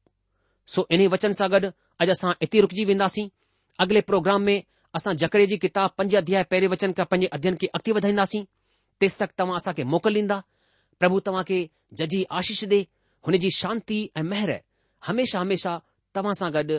सो 0.74 0.86
इन्हे 0.96 1.06
वचन 1.16 1.32
सां 1.40 1.50
गॾु 1.54 1.70
अॼु 2.00 2.10
असां 2.16 2.32
ऐति 2.46 2.60
रुकजी 2.66 2.84
वेंदासीं 2.90 3.28
अॻिले 3.84 4.00
प्रोग्राम 4.12 4.42
में 4.50 4.56
असां 5.00 5.16
जकरे 5.24 5.46
जी 5.52 5.56
किताब 5.64 5.94
पंज 5.98 6.14
अध्याय 6.22 6.44
पहिरें 6.52 6.68
वचन 6.76 6.92
खां 7.00 7.04
पंज 7.14 7.24
अध्ययन 7.38 7.56
खे 7.62 7.66
अॻिते 7.80 7.92
वधाईंदासीं 8.00 8.44
तेसि 9.00 9.16
तक 9.24 9.32
तव्हां 9.38 9.58
असां 9.62 9.74
मोकल 9.96 10.14
ॾींदा 10.22 10.42
प्रभु 11.00 11.20
तव्हां 11.30 11.44
खे 11.52 11.60
जजी 12.02 12.22
आशीष 12.40 12.64
ॾे 12.74 12.80
हुन 13.26 13.36
जी 13.46 13.50
शांती 13.60 13.98
ऐं 14.16 14.22
मेहर 14.34 14.54
हमेशा 15.08 15.40
हमेशह 15.46 15.80
तव्हां 16.14 16.34
सां 16.42 16.52
गॾु 16.58 16.78